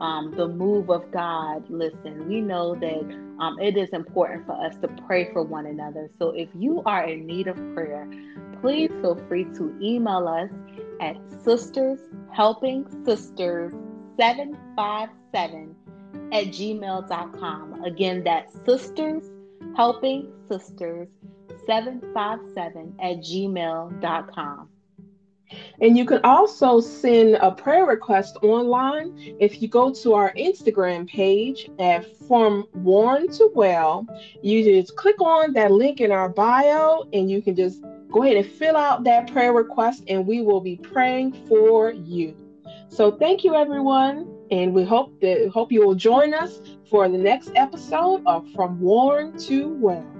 um, 0.00 0.34
the 0.36 0.48
move 0.48 0.90
of 0.90 1.10
God. 1.12 1.68
Listen, 1.70 2.28
we 2.28 2.40
know 2.40 2.74
that 2.74 3.23
um, 3.40 3.58
it 3.60 3.76
is 3.76 3.90
important 3.90 4.46
for 4.46 4.52
us 4.64 4.76
to 4.82 4.88
pray 5.06 5.32
for 5.32 5.42
one 5.42 5.66
another. 5.66 6.10
So 6.18 6.30
if 6.30 6.48
you 6.54 6.82
are 6.86 7.04
in 7.04 7.26
need 7.26 7.48
of 7.48 7.56
prayer, 7.74 8.08
please 8.60 8.90
feel 9.00 9.16
free 9.28 9.44
to 9.56 9.76
email 9.82 10.28
us 10.28 10.50
at 11.00 11.16
sisters 11.42 11.98
helping 12.32 12.86
sisters 13.04 13.72
757 14.18 15.74
at 16.32 16.44
gmail.com. 16.46 17.84
Again, 17.84 18.24
that's 18.24 18.54
sisters 18.64 19.24
helping 19.76 20.32
sisters 20.48 21.08
757 21.66 22.94
at 23.00 23.16
gmail.com. 23.18 24.68
And 25.80 25.96
you 25.96 26.04
can 26.04 26.20
also 26.24 26.80
send 26.80 27.34
a 27.34 27.50
prayer 27.50 27.86
request 27.86 28.36
online 28.42 29.36
if 29.40 29.60
you 29.60 29.68
go 29.68 29.92
to 29.92 30.14
our 30.14 30.32
Instagram 30.34 31.08
page 31.08 31.68
at 31.78 32.16
From 32.26 32.66
Worn 32.74 33.28
to 33.32 33.50
Well. 33.54 34.06
You 34.42 34.62
just 34.64 34.96
click 34.96 35.20
on 35.20 35.52
that 35.54 35.70
link 35.70 36.00
in 36.00 36.12
our 36.12 36.28
bio 36.28 37.04
and 37.12 37.30
you 37.30 37.42
can 37.42 37.56
just 37.56 37.82
go 38.12 38.22
ahead 38.22 38.36
and 38.36 38.46
fill 38.46 38.76
out 38.76 39.04
that 39.04 39.32
prayer 39.32 39.52
request 39.52 40.04
and 40.08 40.26
we 40.26 40.40
will 40.40 40.60
be 40.60 40.76
praying 40.76 41.32
for 41.48 41.92
you. 41.92 42.36
So 42.88 43.10
thank 43.10 43.42
you 43.42 43.56
everyone 43.56 44.32
and 44.50 44.72
we 44.72 44.84
hope 44.84 45.20
that 45.20 45.48
hope 45.48 45.72
you 45.72 45.84
will 45.84 45.96
join 45.96 46.32
us 46.32 46.60
for 46.88 47.08
the 47.08 47.18
next 47.18 47.50
episode 47.56 48.22
of 48.26 48.48
From 48.52 48.80
Worn 48.80 49.36
to 49.38 49.68
Well. 49.74 50.13